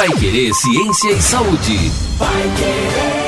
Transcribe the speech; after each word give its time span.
Pai 0.00 0.08
Querer 0.14 0.54
Ciência 0.54 1.12
e 1.12 1.20
Saúde. 1.20 1.76
Pai 2.18 2.42
Querer. 2.56 3.20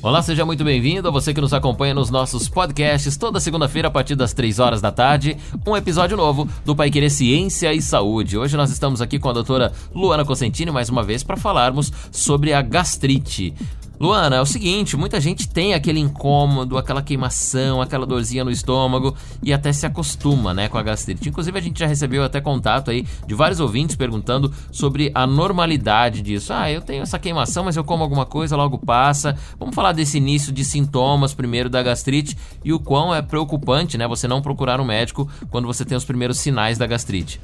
Olá, 0.00 0.22
seja 0.22 0.46
muito 0.46 0.62
bem-vindo 0.62 1.08
a 1.08 1.10
você 1.10 1.34
que 1.34 1.40
nos 1.40 1.52
acompanha 1.52 1.92
nos 1.92 2.08
nossos 2.08 2.48
podcasts 2.48 3.16
toda 3.16 3.40
segunda-feira 3.40 3.88
a 3.88 3.90
partir 3.90 4.14
das 4.14 4.32
3 4.32 4.60
horas 4.60 4.80
da 4.80 4.92
tarde, 4.92 5.36
um 5.66 5.76
episódio 5.76 6.16
novo 6.16 6.48
do 6.64 6.76
Pai 6.76 6.88
Querer 6.88 7.10
Ciência 7.10 7.74
e 7.74 7.82
Saúde. 7.82 8.38
Hoje 8.38 8.56
nós 8.56 8.70
estamos 8.70 9.02
aqui 9.02 9.18
com 9.18 9.28
a 9.28 9.32
doutora 9.32 9.72
Luana 9.92 10.24
Cosentini 10.24 10.70
mais 10.70 10.88
uma 10.88 11.02
vez 11.02 11.24
para 11.24 11.36
falarmos 11.36 11.92
sobre 12.12 12.52
a 12.52 12.62
gastrite. 12.62 13.54
Luana, 13.98 14.36
é 14.36 14.40
o 14.42 14.46
seguinte, 14.46 14.94
muita 14.94 15.18
gente 15.18 15.48
tem 15.48 15.72
aquele 15.72 15.98
incômodo, 15.98 16.76
aquela 16.76 17.00
queimação, 17.00 17.80
aquela 17.80 18.04
dorzinha 18.04 18.44
no 18.44 18.50
estômago 18.50 19.16
e 19.42 19.54
até 19.54 19.72
se 19.72 19.86
acostuma, 19.86 20.52
né, 20.52 20.68
com 20.68 20.76
a 20.76 20.82
gastrite. 20.82 21.30
Inclusive 21.30 21.58
a 21.58 21.62
gente 21.62 21.80
já 21.80 21.86
recebeu 21.86 22.22
até 22.22 22.38
contato 22.38 22.90
aí 22.90 23.06
de 23.26 23.34
vários 23.34 23.58
ouvintes 23.58 23.96
perguntando 23.96 24.52
sobre 24.70 25.10
a 25.14 25.26
normalidade 25.26 26.20
disso. 26.20 26.52
Ah, 26.52 26.70
eu 26.70 26.82
tenho 26.82 27.02
essa 27.02 27.18
queimação, 27.18 27.64
mas 27.64 27.76
eu 27.76 27.84
como 27.84 28.02
alguma 28.02 28.26
coisa, 28.26 28.54
logo 28.54 28.76
passa. 28.76 29.34
Vamos 29.58 29.74
falar 29.74 29.92
desse 29.92 30.18
início 30.18 30.52
de 30.52 30.62
sintomas 30.62 31.32
primeiro 31.32 31.70
da 31.70 31.82
gastrite 31.82 32.36
e 32.62 32.74
o 32.74 32.78
quão 32.78 33.14
é 33.14 33.22
preocupante, 33.22 33.96
né, 33.96 34.06
você 34.06 34.28
não 34.28 34.42
procurar 34.42 34.78
um 34.78 34.84
médico 34.84 35.26
quando 35.50 35.66
você 35.66 35.86
tem 35.86 35.96
os 35.96 36.04
primeiros 36.04 36.38
sinais 36.38 36.76
da 36.76 36.86
gastrite. 36.86 37.40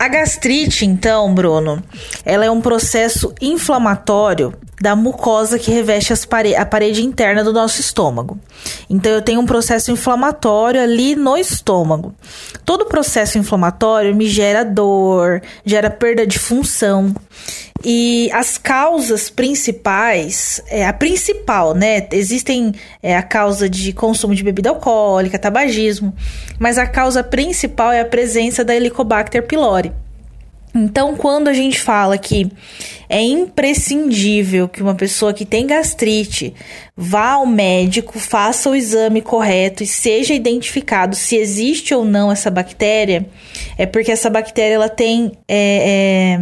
A 0.00 0.08
gastrite, 0.08 0.86
então, 0.86 1.34
Bruno, 1.34 1.84
ela 2.24 2.46
é 2.46 2.50
um 2.50 2.62
processo 2.62 3.34
inflamatório 3.38 4.54
da 4.80 4.96
mucosa 4.96 5.58
que 5.58 5.70
reveste 5.70 6.26
pare 6.26 6.56
a 6.56 6.64
parede 6.64 7.04
interna 7.04 7.44
do 7.44 7.52
nosso 7.52 7.82
estômago. 7.82 8.40
Então, 8.88 9.12
eu 9.12 9.20
tenho 9.20 9.42
um 9.42 9.44
processo 9.44 9.90
inflamatório 9.90 10.80
ali 10.80 11.14
no 11.14 11.36
estômago. 11.36 12.14
Todo 12.64 12.86
processo 12.86 13.36
inflamatório 13.36 14.16
me 14.16 14.26
gera 14.26 14.64
dor, 14.64 15.42
gera 15.66 15.90
perda 15.90 16.26
de 16.26 16.38
função. 16.38 17.14
E 17.82 18.30
as 18.32 18.58
causas 18.58 19.30
principais, 19.30 20.62
é, 20.68 20.86
a 20.86 20.92
principal, 20.92 21.74
né? 21.74 22.06
Existem 22.12 22.72
é, 23.02 23.16
a 23.16 23.22
causa 23.22 23.70
de 23.70 23.92
consumo 23.92 24.34
de 24.34 24.44
bebida 24.44 24.68
alcoólica, 24.68 25.38
tabagismo, 25.38 26.14
mas 26.58 26.76
a 26.76 26.86
causa 26.86 27.24
principal 27.24 27.90
é 27.90 28.00
a 28.00 28.04
presença 28.04 28.62
da 28.62 28.74
Helicobacter 28.74 29.46
pylori. 29.46 29.92
Então, 30.74 31.16
quando 31.16 31.48
a 31.48 31.52
gente 31.52 31.80
fala 31.80 32.16
que 32.16 32.48
é 33.08 33.20
imprescindível 33.20 34.68
que 34.68 34.80
uma 34.80 34.94
pessoa 34.94 35.34
que 35.34 35.44
tem 35.44 35.66
gastrite 35.66 36.54
vá 36.96 37.32
ao 37.32 37.46
médico, 37.46 38.20
faça 38.20 38.70
o 38.70 38.76
exame 38.76 39.20
correto 39.20 39.82
e 39.82 39.86
seja 39.86 40.32
identificado 40.32 41.16
se 41.16 41.34
existe 41.34 41.92
ou 41.92 42.04
não 42.04 42.30
essa 42.30 42.50
bactéria, 42.50 43.26
é 43.76 43.86
porque 43.86 44.12
essa 44.12 44.30
bactéria 44.30 44.74
ela 44.74 44.88
tem 44.88 45.32
é, 45.48 46.36
é, 46.36 46.38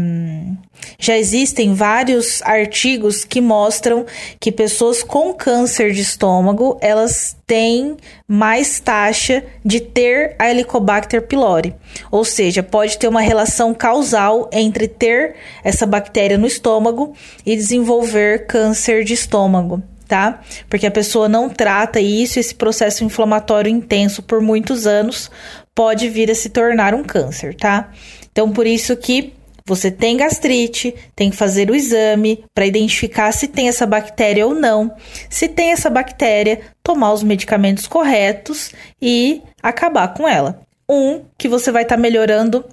já 0.98 1.16
existem 1.16 1.74
vários 1.74 2.42
artigos 2.42 3.24
que 3.24 3.40
mostram 3.40 4.04
que 4.40 4.50
pessoas 4.50 5.02
com 5.02 5.32
câncer 5.32 5.92
de 5.92 6.00
estômago, 6.00 6.76
elas 6.80 7.36
têm 7.46 7.96
mais 8.26 8.80
taxa 8.80 9.44
de 9.64 9.80
ter 9.80 10.34
a 10.38 10.50
Helicobacter 10.50 11.22
pylori. 11.22 11.74
Ou 12.10 12.24
seja, 12.24 12.62
pode 12.62 12.98
ter 12.98 13.08
uma 13.08 13.20
relação 13.20 13.72
causal 13.72 14.48
entre 14.52 14.88
ter 14.88 15.36
essa 15.62 15.86
bactéria 15.86 16.36
no 16.36 16.46
estômago 16.46 17.14
e 17.46 17.54
desenvolver 17.54 18.46
câncer 18.46 19.04
de 19.04 19.14
estômago 19.14 19.82
tá? 20.08 20.40
Porque 20.68 20.86
a 20.86 20.90
pessoa 20.90 21.28
não 21.28 21.48
trata 21.50 22.00
isso, 22.00 22.40
esse 22.40 22.54
processo 22.54 23.04
inflamatório 23.04 23.70
intenso 23.70 24.22
por 24.22 24.40
muitos 24.40 24.86
anos 24.86 25.30
pode 25.74 26.08
vir 26.08 26.30
a 26.30 26.34
se 26.34 26.48
tornar 26.48 26.94
um 26.94 27.04
câncer, 27.04 27.54
tá? 27.54 27.92
Então, 28.32 28.50
por 28.50 28.66
isso 28.66 28.96
que 28.96 29.34
você 29.68 29.90
tem 29.90 30.16
gastrite, 30.16 30.94
tem 31.14 31.28
que 31.28 31.36
fazer 31.36 31.70
o 31.70 31.74
exame 31.74 32.42
para 32.54 32.66
identificar 32.66 33.30
se 33.32 33.46
tem 33.46 33.68
essa 33.68 33.86
bactéria 33.86 34.46
ou 34.46 34.54
não. 34.54 34.96
Se 35.28 35.46
tem 35.46 35.72
essa 35.72 35.90
bactéria, 35.90 36.60
tomar 36.82 37.12
os 37.12 37.22
medicamentos 37.22 37.86
corretos 37.86 38.72
e 39.00 39.42
acabar 39.62 40.14
com 40.14 40.26
ela. 40.26 40.60
Um, 40.90 41.20
que 41.36 41.48
você 41.48 41.70
vai 41.70 41.82
estar 41.82 41.96
tá 41.96 42.00
melhorando 42.00 42.64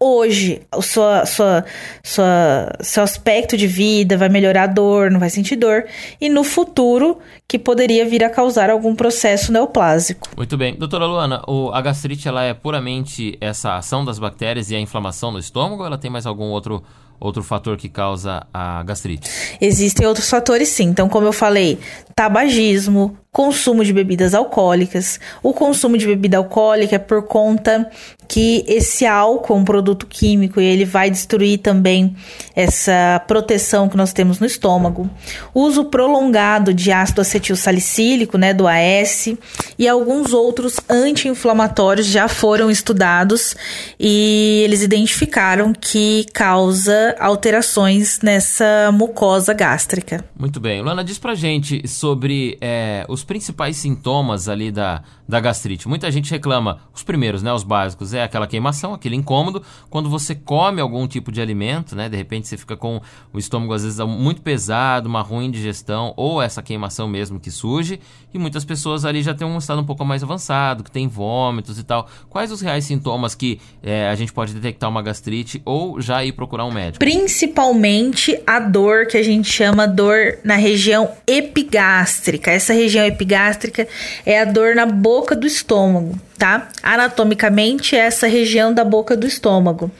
hoje 0.00 0.62
o 0.74 0.80
sua, 0.80 1.26
sua, 1.26 1.64
sua, 2.02 2.72
seu 2.80 3.02
aspecto 3.02 3.56
de 3.56 3.66
vida 3.66 4.16
vai 4.16 4.28
melhorar 4.28 4.64
a 4.64 4.66
dor, 4.66 5.10
não 5.10 5.18
vai 5.18 5.30
sentir 5.30 5.56
dor, 5.56 5.84
e 6.20 6.28
no 6.28 6.44
futuro 6.44 7.18
que 7.48 7.58
poderia 7.58 8.06
vir 8.06 8.22
a 8.22 8.28
causar 8.28 8.68
algum 8.68 8.94
processo 8.94 9.50
neoplásico. 9.50 10.28
Muito 10.36 10.54
bem. 10.58 10.74
Doutora 10.74 11.06
Luana, 11.06 11.42
o, 11.48 11.70
a 11.72 11.80
gastrite 11.80 12.28
ela 12.28 12.42
é 12.44 12.52
puramente 12.52 13.38
essa 13.40 13.76
ação 13.76 14.04
das 14.04 14.18
bactérias 14.18 14.70
e 14.70 14.76
a 14.76 14.80
inflamação 14.80 15.32
no 15.32 15.38
estômago 15.38 15.80
ou 15.80 15.86
ela 15.86 15.96
tem 15.96 16.10
mais 16.10 16.26
algum 16.26 16.50
outro 16.50 16.82
outro 17.20 17.42
fator 17.42 17.76
que 17.76 17.88
causa 17.88 18.46
a 18.52 18.82
gastrite? 18.84 19.28
Existem 19.60 20.06
outros 20.06 20.28
fatores 20.30 20.68
sim. 20.68 20.84
Então, 20.84 21.08
como 21.08 21.26
eu 21.26 21.32
falei, 21.32 21.78
tabagismo, 22.14 23.16
consumo 23.30 23.84
de 23.84 23.92
bebidas 23.92 24.34
alcoólicas. 24.34 25.20
O 25.42 25.52
consumo 25.52 25.96
de 25.96 26.06
bebida 26.06 26.38
alcoólica 26.38 26.96
é 26.96 26.98
por 26.98 27.22
conta 27.22 27.90
que 28.26 28.64
esse 28.68 29.06
álcool 29.06 29.54
é 29.54 29.56
um 29.56 29.64
produto 29.64 30.06
químico 30.06 30.60
e 30.60 30.64
ele 30.64 30.84
vai 30.84 31.10
destruir 31.10 31.58
também 31.58 32.14
essa 32.54 33.22
proteção 33.26 33.88
que 33.88 33.96
nós 33.96 34.12
temos 34.12 34.38
no 34.38 34.46
estômago. 34.46 35.08
O 35.54 35.62
uso 35.62 35.84
prolongado 35.84 36.74
de 36.74 36.92
ácido 36.92 37.20
salicílico, 37.56 38.38
né, 38.38 38.52
do 38.52 38.66
AS, 38.66 39.34
e 39.78 39.88
alguns 39.88 40.32
outros 40.32 40.80
anti-inflamatórios 40.88 42.06
já 42.06 42.28
foram 42.28 42.70
estudados 42.70 43.54
e 43.98 44.62
eles 44.64 44.82
identificaram 44.82 45.72
que 45.72 46.26
causa 46.32 47.16
alterações 47.18 48.20
nessa 48.22 48.90
mucosa 48.92 49.52
gástrica. 49.52 50.24
Muito 50.38 50.60
bem. 50.60 50.80
Luana, 50.80 51.04
diz 51.04 51.18
pra 51.18 51.34
gente 51.34 51.86
sobre 51.86 52.56
é, 52.60 53.04
os 53.08 53.24
principais 53.24 53.76
sintomas 53.76 54.48
ali 54.48 54.70
da, 54.70 55.02
da 55.28 55.40
gastrite. 55.40 55.88
Muita 55.88 56.10
gente 56.10 56.30
reclama, 56.30 56.80
os 56.94 57.02
primeiros, 57.02 57.42
né, 57.42 57.52
os 57.52 57.62
básicos, 57.62 58.14
é 58.14 58.22
aquela 58.22 58.46
queimação, 58.46 58.94
aquele 58.94 59.16
incômodo. 59.16 59.62
Quando 59.90 60.08
você 60.08 60.34
come 60.34 60.80
algum 60.80 61.06
tipo 61.06 61.30
de 61.30 61.40
alimento, 61.40 61.94
né, 61.94 62.08
de 62.08 62.16
repente 62.16 62.48
você 62.48 62.56
fica 62.56 62.76
com 62.76 63.00
o 63.32 63.38
estômago 63.38 63.72
às 63.74 63.82
vezes 63.82 63.98
muito 64.06 64.40
pesado, 64.40 65.08
uma 65.08 65.20
ruim 65.20 65.50
digestão 65.50 66.14
ou 66.16 66.40
essa 66.40 66.62
queimação 66.62 67.06
mesmo 67.06 67.27
que 67.36 67.50
surge. 67.50 68.00
E 68.32 68.38
muitas 68.38 68.64
pessoas 68.64 69.04
ali 69.04 69.22
já 69.22 69.34
têm 69.34 69.46
um 69.46 69.58
estado 69.58 69.80
um 69.80 69.84
pouco 69.84 70.04
mais 70.04 70.22
avançado, 70.22 70.84
que 70.84 70.90
tem 70.90 71.08
vômitos 71.08 71.78
e 71.78 71.82
tal. 71.82 72.08
Quais 72.30 72.52
os 72.52 72.60
reais 72.60 72.84
sintomas 72.84 73.34
que 73.34 73.60
é, 73.82 74.08
a 74.08 74.14
gente 74.14 74.32
pode 74.32 74.54
detectar 74.54 74.88
uma 74.88 75.02
gastrite 75.02 75.60
ou 75.64 76.00
já 76.00 76.24
ir 76.24 76.32
procurar 76.32 76.64
um 76.64 76.72
médico? 76.72 76.98
Principalmente 76.98 78.40
a 78.46 78.60
dor 78.60 79.06
que 79.06 79.16
a 79.16 79.22
gente 79.22 79.50
chama 79.50 79.86
dor 79.86 80.38
na 80.44 80.56
região 80.56 81.10
epigástrica. 81.26 82.50
Essa 82.50 82.72
região 82.72 83.04
epigástrica 83.04 83.88
é 84.24 84.40
a 84.40 84.44
dor 84.44 84.74
na 84.74 84.86
boca 84.86 85.34
do 85.34 85.46
estômago, 85.46 86.18
tá? 86.38 86.68
Anatomicamente, 86.82 87.96
é 87.96 88.00
essa 88.00 88.26
região 88.26 88.72
da 88.72 88.84
boca 88.84 89.16
do 89.16 89.26
estômago. 89.26 89.90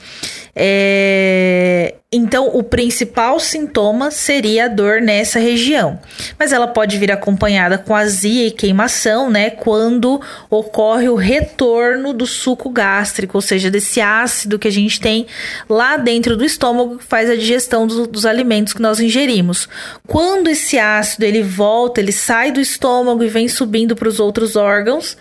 É... 0.55 1.95
Então, 2.11 2.47
o 2.47 2.63
principal 2.63 3.39
sintoma 3.39 4.09
seria 4.09 4.65
a 4.65 4.67
dor 4.67 4.99
nessa 4.99 5.37
região, 5.37 5.99
mas 6.39 6.51
ela 6.51 6.67
pode 6.67 6.97
vir 6.97 7.11
acompanhada 7.11 7.77
com 7.77 7.95
azia 7.95 8.47
e 8.47 8.51
queimação, 8.51 9.29
né? 9.29 9.51
Quando 9.51 10.19
ocorre 10.49 11.07
o 11.07 11.13
retorno 11.13 12.11
do 12.11 12.25
suco 12.25 12.67
gástrico, 12.71 13.37
ou 13.37 13.41
seja, 13.43 13.69
desse 13.69 14.01
ácido 14.01 14.57
que 14.57 14.67
a 14.67 14.71
gente 14.71 14.99
tem 14.99 15.27
lá 15.69 15.97
dentro 15.97 16.35
do 16.35 16.43
estômago 16.43 16.97
que 16.97 17.05
faz 17.05 17.29
a 17.29 17.35
digestão 17.35 17.85
do, 17.85 18.07
dos 18.07 18.25
alimentos 18.25 18.73
que 18.73 18.81
nós 18.81 18.99
ingerimos. 18.99 19.69
Quando 20.07 20.49
esse 20.49 20.79
ácido 20.79 21.25
ele 21.25 21.43
volta, 21.43 22.01
ele 22.01 22.11
sai 22.11 22.51
do 22.51 22.59
estômago 22.59 23.23
e 23.23 23.27
vem 23.27 23.47
subindo 23.47 23.95
para 23.95 24.09
os 24.09 24.19
outros 24.19 24.55
órgãos, 24.55 25.15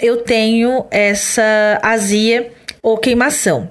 eu 0.00 0.18
tenho 0.18 0.86
essa 0.88 1.80
azia 1.82 2.52
ou 2.80 2.96
queimação. 2.96 3.68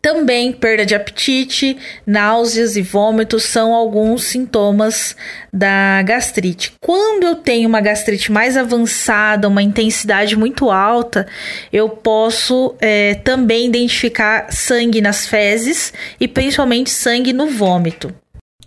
Também 0.00 0.52
perda 0.52 0.84
de 0.86 0.94
apetite, 0.94 1.76
náuseas 2.06 2.76
e 2.76 2.82
vômitos 2.82 3.44
são 3.44 3.74
alguns 3.74 4.24
sintomas 4.24 5.16
da 5.52 6.02
gastrite. 6.02 6.72
Quando 6.80 7.24
eu 7.24 7.36
tenho 7.36 7.68
uma 7.68 7.80
gastrite 7.80 8.30
mais 8.30 8.56
avançada, 8.56 9.48
uma 9.48 9.62
intensidade 9.62 10.36
muito 10.36 10.70
alta, 10.70 11.26
eu 11.72 11.88
posso 11.88 12.74
é, 12.80 13.14
também 13.14 13.66
identificar 13.66 14.52
sangue 14.52 15.00
nas 15.00 15.26
fezes 15.26 15.92
e 16.20 16.28
principalmente 16.28 16.90
sangue 16.90 17.32
no 17.32 17.46
vômito. 17.46 18.14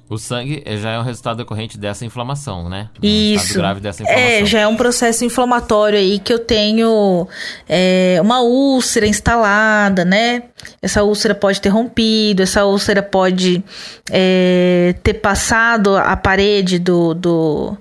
O 0.09 0.17
sangue 0.17 0.61
é, 0.65 0.77
já 0.77 0.91
é 0.91 0.99
um 0.99 1.01
resultado 1.01 1.37
decorrente 1.37 1.77
dessa 1.77 2.05
inflamação, 2.05 2.69
né? 2.69 2.89
Um 3.01 3.07
Isso. 3.07 3.53
grave 3.55 3.79
dessa 3.79 4.03
inflamação. 4.03 4.29
É, 4.29 4.45
já 4.45 4.59
é 4.59 4.67
um 4.67 4.75
processo 4.75 5.23
inflamatório 5.23 5.97
aí 5.97 6.19
que 6.19 6.31
eu 6.31 6.39
tenho 6.39 7.27
é, 7.67 8.19
uma 8.21 8.41
úlcera 8.41 9.07
instalada, 9.07 10.03
né? 10.03 10.43
Essa 10.81 11.03
úlcera 11.03 11.33
pode 11.33 11.61
ter 11.61 11.69
rompido, 11.69 12.43
essa 12.43 12.65
úlcera 12.65 13.01
pode 13.01 13.63
é, 14.11 14.93
ter 15.01 15.15
passado 15.15 15.95
a 15.95 16.15
parede 16.15 16.79
do, 16.79 17.13
do 17.13 17.77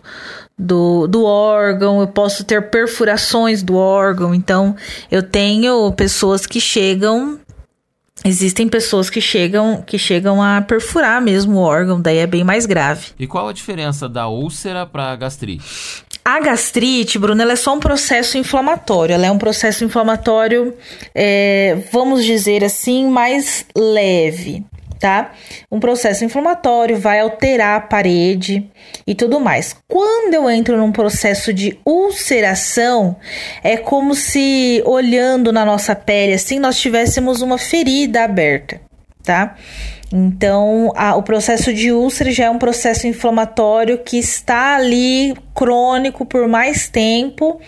do, 0.58 1.08
do 1.08 1.24
órgão, 1.24 2.00
eu 2.00 2.06
posso 2.06 2.44
ter 2.44 2.70
perfurações 2.70 3.62
do 3.64 3.74
órgão. 3.74 4.32
Então, 4.32 4.76
eu 5.10 5.22
tenho 5.22 5.90
pessoas 5.92 6.46
que 6.46 6.60
chegam 6.60 7.40
Existem 8.24 8.68
pessoas 8.68 9.10
que 9.10 9.20
chegam, 9.20 9.82
que 9.84 9.98
chegam 9.98 10.42
a 10.42 10.60
perfurar 10.60 11.20
mesmo 11.20 11.56
o 11.56 11.62
órgão, 11.62 12.00
daí 12.00 12.18
é 12.18 12.26
bem 12.26 12.44
mais 12.44 12.66
grave. 12.66 13.08
E 13.18 13.26
qual 13.26 13.48
a 13.48 13.52
diferença 13.52 14.08
da 14.08 14.28
úlcera 14.28 14.86
para 14.86 15.16
gastrite? 15.16 15.64
A 16.24 16.38
gastrite, 16.38 17.18
Bruno, 17.18 17.42
ela 17.42 17.52
é 17.52 17.56
só 17.56 17.74
um 17.74 17.80
processo 17.80 18.38
inflamatório. 18.38 19.12
Ela 19.12 19.26
é 19.26 19.30
um 19.30 19.38
processo 19.38 19.84
inflamatório, 19.84 20.72
é, 21.12 21.82
vamos 21.92 22.24
dizer 22.24 22.62
assim, 22.62 23.08
mais 23.08 23.66
leve 23.76 24.64
tá? 25.02 25.32
Um 25.68 25.80
processo 25.80 26.24
inflamatório 26.24 26.96
vai 26.96 27.18
alterar 27.18 27.76
a 27.76 27.80
parede 27.80 28.70
e 29.04 29.16
tudo 29.16 29.40
mais. 29.40 29.74
Quando 29.88 30.32
eu 30.32 30.48
entro 30.48 30.76
num 30.76 30.92
processo 30.92 31.52
de 31.52 31.76
ulceração, 31.84 33.16
é 33.64 33.76
como 33.76 34.14
se 34.14 34.80
olhando 34.86 35.52
na 35.52 35.64
nossa 35.64 35.96
pele 35.96 36.34
assim, 36.34 36.60
nós 36.60 36.80
tivéssemos 36.80 37.42
uma 37.42 37.58
ferida 37.58 38.22
aberta, 38.22 38.80
tá? 39.24 39.56
Então, 40.12 40.92
a, 40.94 41.16
o 41.16 41.22
processo 41.24 41.74
de 41.74 41.90
úlcera 41.90 42.30
já 42.30 42.44
é 42.44 42.50
um 42.50 42.58
processo 42.58 43.08
inflamatório 43.08 43.98
que 43.98 44.18
está 44.18 44.76
ali 44.76 45.34
crônico 45.52 46.24
por 46.24 46.46
mais 46.46 46.88
tempo 46.88 47.60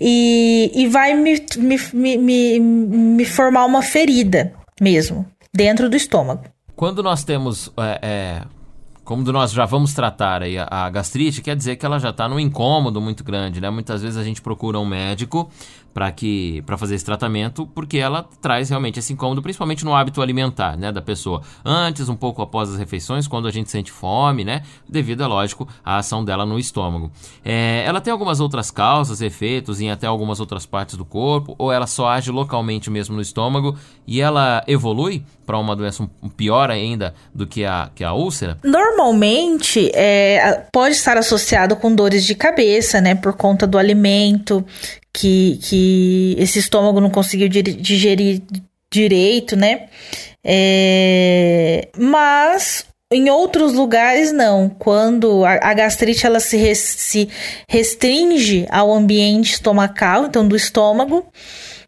e, 0.00 0.72
e 0.74 0.86
vai 0.86 1.12
me, 1.12 1.44
me, 1.92 2.16
me, 2.16 2.58
me 2.58 3.24
formar 3.26 3.66
uma 3.66 3.82
ferida 3.82 4.54
mesmo 4.80 5.26
dentro 5.52 5.90
do 5.90 5.96
estômago. 5.96 6.44
Quando 6.80 7.02
nós 7.02 7.22
temos, 7.22 7.70
é, 7.76 7.98
é, 8.02 8.42
como 9.04 9.22
nós 9.32 9.52
já 9.52 9.64
vamos 9.64 9.92
tratar 9.92 10.42
aí 10.42 10.58
a, 10.58 10.66
a 10.70 10.90
gastrite, 10.90 11.42
quer 11.42 11.56
dizer 11.56 11.76
que 11.76 11.84
ela 11.84 11.98
já 11.98 12.10
está 12.10 12.28
num 12.28 12.38
incômodo 12.38 13.00
muito 13.00 13.24
grande, 13.24 13.60
né? 13.60 13.70
Muitas 13.70 14.02
vezes 14.02 14.16
a 14.16 14.24
gente 14.24 14.40
procura 14.40 14.78
um 14.78 14.86
médico 14.86 15.50
para 15.92 16.10
que 16.10 16.62
para 16.62 16.76
fazer 16.76 16.94
esse 16.94 17.04
tratamento, 17.04 17.66
porque 17.66 17.98
ela 17.98 18.22
traz 18.40 18.68
realmente 18.68 18.98
esse 18.98 19.12
incômodo, 19.12 19.42
principalmente 19.42 19.84
no 19.84 19.94
hábito 19.94 20.22
alimentar, 20.22 20.76
né, 20.76 20.92
da 20.92 21.02
pessoa. 21.02 21.42
Antes, 21.64 22.08
um 22.08 22.16
pouco 22.16 22.42
após 22.42 22.70
as 22.70 22.78
refeições, 22.78 23.26
quando 23.26 23.48
a 23.48 23.50
gente 23.50 23.70
sente 23.70 23.90
fome, 23.90 24.44
né, 24.44 24.62
devido, 24.88 25.22
é 25.22 25.26
lógico, 25.26 25.68
à 25.84 25.96
ação 25.96 26.24
dela 26.24 26.46
no 26.46 26.58
estômago. 26.58 27.10
É, 27.44 27.82
ela 27.84 28.00
tem 28.00 28.12
algumas 28.12 28.40
outras 28.40 28.70
causas, 28.70 29.20
efeitos 29.20 29.80
em 29.80 29.90
até 29.90 30.06
algumas 30.06 30.40
outras 30.40 30.64
partes 30.64 30.96
do 30.96 31.04
corpo, 31.04 31.54
ou 31.58 31.72
ela 31.72 31.86
só 31.86 32.08
age 32.08 32.30
localmente 32.30 32.90
mesmo 32.90 33.16
no 33.16 33.22
estômago 33.22 33.76
e 34.06 34.20
ela 34.20 34.62
evolui 34.66 35.24
para 35.46 35.58
uma 35.58 35.74
doença 35.74 36.08
pior 36.36 36.70
ainda 36.70 37.12
do 37.34 37.44
que 37.46 37.64
a, 37.64 37.90
que 37.92 38.04
a 38.04 38.12
úlcera? 38.12 38.58
Normalmente, 39.00 39.90
é, 39.94 40.60
pode 40.70 40.94
estar 40.94 41.16
associado 41.16 41.74
com 41.74 41.94
dores 41.94 42.22
de 42.22 42.34
cabeça, 42.34 43.00
né, 43.00 43.14
por 43.14 43.32
conta 43.32 43.66
do 43.66 43.78
alimento 43.78 44.62
que, 45.10 45.58
que 45.62 46.36
esse 46.38 46.58
estômago 46.58 47.00
não 47.00 47.08
conseguiu 47.08 47.48
digerir 47.48 48.42
direito, 48.92 49.56
né? 49.56 49.86
É, 50.44 51.88
mas 51.96 52.84
em 53.10 53.30
outros 53.30 53.72
lugares 53.72 54.32
não. 54.32 54.68
Quando 54.68 55.46
a, 55.46 55.70
a 55.70 55.72
gastrite 55.72 56.26
ela 56.26 56.38
se, 56.38 56.58
res, 56.58 56.78
se, 56.78 57.26
restringe 57.66 58.66
ao 58.68 58.92
ambiente 58.92 59.54
estomacal, 59.54 60.26
então 60.26 60.46
do 60.46 60.54
estômago, 60.54 61.26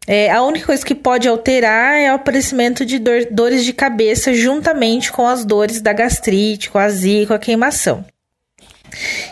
é, 0.07 0.31
a 0.31 0.41
única 0.43 0.65
coisa 0.65 0.85
que 0.85 0.95
pode 0.95 1.27
alterar 1.27 1.95
é 1.95 2.11
o 2.11 2.15
aparecimento 2.15 2.85
de 2.85 2.99
dor, 2.99 3.27
dores 3.31 3.63
de 3.63 3.73
cabeça 3.73 4.33
juntamente 4.33 5.11
com 5.11 5.27
as 5.27 5.45
dores 5.45 5.81
da 5.81 5.93
gastrite, 5.93 6.69
com 6.69 6.77
a 6.77 6.83
azia, 6.83 7.25
com 7.25 7.33
a 7.33 7.39
queimação. 7.39 8.05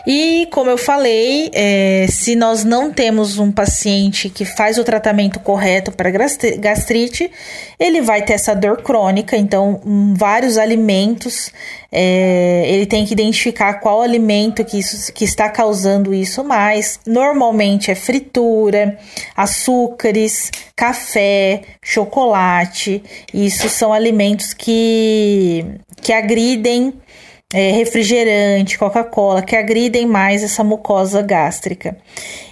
E 0.06 0.48
como 0.50 0.70
eu 0.70 0.76
falei, 0.76 1.50
é, 1.52 2.06
se 2.08 2.34
nós 2.34 2.64
não 2.64 2.92
temos 2.92 3.38
um 3.38 3.52
paciente 3.52 4.28
que 4.28 4.44
faz 4.44 4.78
o 4.78 4.84
tratamento 4.84 5.38
correto 5.38 5.92
para 5.92 6.10
gastrite, 6.10 7.30
ele 7.78 8.00
vai 8.00 8.22
ter 8.22 8.32
essa 8.32 8.54
dor 8.54 8.82
crônica. 8.82 9.36
Então, 9.36 9.80
vários 10.16 10.58
alimentos, 10.58 11.52
é, 11.90 12.64
ele 12.66 12.86
tem 12.86 13.06
que 13.06 13.12
identificar 13.12 13.74
qual 13.74 14.02
alimento 14.02 14.64
que, 14.64 14.78
isso, 14.78 15.12
que 15.12 15.24
está 15.24 15.48
causando 15.48 16.12
isso 16.12 16.42
mais. 16.42 16.98
Normalmente 17.06 17.90
é 17.90 17.94
fritura, 17.94 18.98
açúcares, 19.36 20.50
café, 20.74 21.62
chocolate. 21.80 23.02
Isso 23.32 23.68
são 23.68 23.92
alimentos 23.92 24.52
que, 24.52 25.64
que 26.00 26.12
agridem 26.12 26.94
é, 27.52 27.72
refrigerante, 27.72 28.78
Coca-Cola, 28.78 29.42
que 29.42 29.54
agridem 29.54 30.06
mais 30.06 30.42
essa 30.42 30.64
mucosa 30.64 31.22
gástrica. 31.22 31.96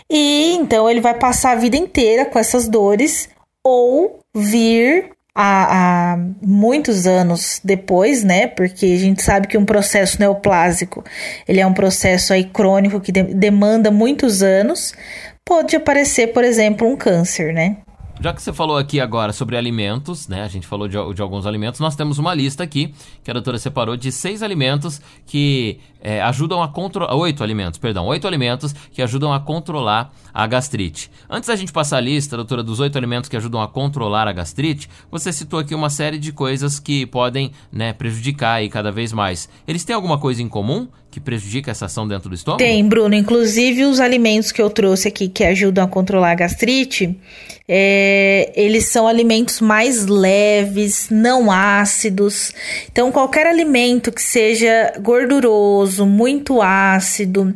E 0.08 0.54
então 0.54 0.90
ele 0.90 1.00
vai 1.00 1.14
passar 1.14 1.52
a 1.52 1.56
vida 1.56 1.76
inteira 1.76 2.24
com 2.24 2.38
essas 2.38 2.68
dores 2.68 3.28
ou 3.64 4.20
vir 4.34 5.10
a, 5.34 6.12
a, 6.12 6.18
muitos 6.42 7.06
anos 7.06 7.60
depois, 7.64 8.22
né? 8.24 8.46
Porque 8.46 8.86
a 8.86 8.98
gente 8.98 9.22
sabe 9.22 9.46
que 9.46 9.56
um 9.56 9.64
processo 9.64 10.18
neoplásico 10.18 11.04
ele 11.46 11.60
é 11.60 11.66
um 11.66 11.72
processo 11.72 12.32
aí 12.32 12.44
crônico 12.44 13.00
que 13.00 13.12
de, 13.12 13.22
demanda 13.22 13.90
muitos 13.90 14.42
anos. 14.42 14.92
Pode 15.44 15.74
aparecer, 15.76 16.32
por 16.32 16.44
exemplo, 16.44 16.86
um 16.86 16.96
câncer, 16.96 17.52
né? 17.52 17.78
Já 18.22 18.34
que 18.34 18.42
você 18.42 18.52
falou 18.52 18.76
aqui 18.76 19.00
agora 19.00 19.32
sobre 19.32 19.56
alimentos, 19.56 20.28
né? 20.28 20.42
A 20.42 20.48
gente 20.48 20.66
falou 20.66 20.86
de, 20.86 20.96
de 21.14 21.22
alguns 21.22 21.46
alimentos, 21.46 21.80
nós 21.80 21.96
temos 21.96 22.18
uma 22.18 22.34
lista 22.34 22.62
aqui 22.62 22.94
que 23.24 23.30
a 23.30 23.34
doutora 23.34 23.58
separou 23.58 23.96
de 23.96 24.12
seis 24.12 24.42
alimentos 24.42 25.00
que 25.24 25.80
é, 26.00 26.20
ajudam 26.22 26.62
a 26.62 26.68
controlar. 26.68 27.14
Oito 27.14 27.42
alimentos, 27.42 27.78
perdão, 27.78 28.06
oito 28.06 28.26
alimentos 28.26 28.72
que 28.92 29.02
ajudam 29.02 29.32
a 29.32 29.40
controlar 29.40 30.12
a 30.32 30.46
gastrite. 30.46 31.10
Antes 31.28 31.48
da 31.48 31.56
gente 31.56 31.72
passar 31.72 31.98
a 31.98 32.00
lista, 32.00 32.36
doutora, 32.36 32.62
dos 32.62 32.80
oito 32.80 32.96
alimentos 32.96 33.28
que 33.28 33.36
ajudam 33.36 33.60
a 33.60 33.68
controlar 33.68 34.28
a 34.28 34.32
gastrite, 34.32 34.88
você 35.10 35.32
citou 35.32 35.58
aqui 35.58 35.74
uma 35.74 35.90
série 35.90 36.18
de 36.18 36.32
coisas 36.32 36.78
que 36.78 37.06
podem 37.06 37.52
né, 37.72 37.92
prejudicar 37.92 38.54
aí 38.54 38.68
cada 38.68 38.90
vez 38.90 39.12
mais. 39.12 39.48
Eles 39.66 39.84
têm 39.84 39.94
alguma 39.94 40.18
coisa 40.18 40.42
em 40.42 40.48
comum 40.48 40.88
que 41.10 41.18
prejudica 41.18 41.70
essa 41.70 41.86
ação 41.86 42.06
dentro 42.06 42.28
do 42.28 42.34
estômago? 42.34 42.62
Tem, 42.62 42.86
Bruno. 42.86 43.14
Inclusive, 43.14 43.84
os 43.84 43.98
alimentos 43.98 44.52
que 44.52 44.62
eu 44.62 44.70
trouxe 44.70 45.08
aqui 45.08 45.28
que 45.28 45.42
ajudam 45.42 45.84
a 45.84 45.88
controlar 45.88 46.30
a 46.30 46.34
gastrite, 46.36 47.18
é, 47.68 48.52
eles 48.54 48.86
são 48.86 49.08
alimentos 49.08 49.60
mais 49.60 50.06
leves, 50.06 51.08
não 51.10 51.50
ácidos. 51.50 52.52
Então, 52.90 53.10
qualquer 53.10 53.46
alimento 53.46 54.12
que 54.12 54.22
seja 54.22 54.92
gorduroso, 55.00 55.89
muito 55.98 56.62
ácido, 56.62 57.54